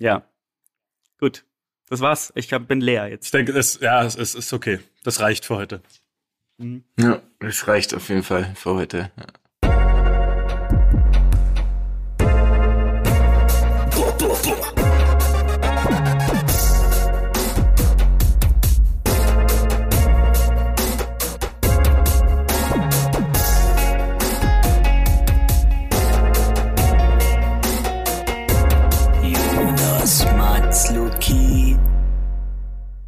[0.00, 0.26] ja.
[1.20, 1.44] Gut.
[1.88, 2.32] Das war's.
[2.34, 3.34] Ich hab, bin leer Ich jetzt.
[3.34, 4.80] denke, es, ja, es, es ist okay.
[5.04, 5.82] Das reicht für heute.
[6.98, 9.10] Ja, das reicht auf jeden Fall für heute.
[9.16, 9.26] Ja.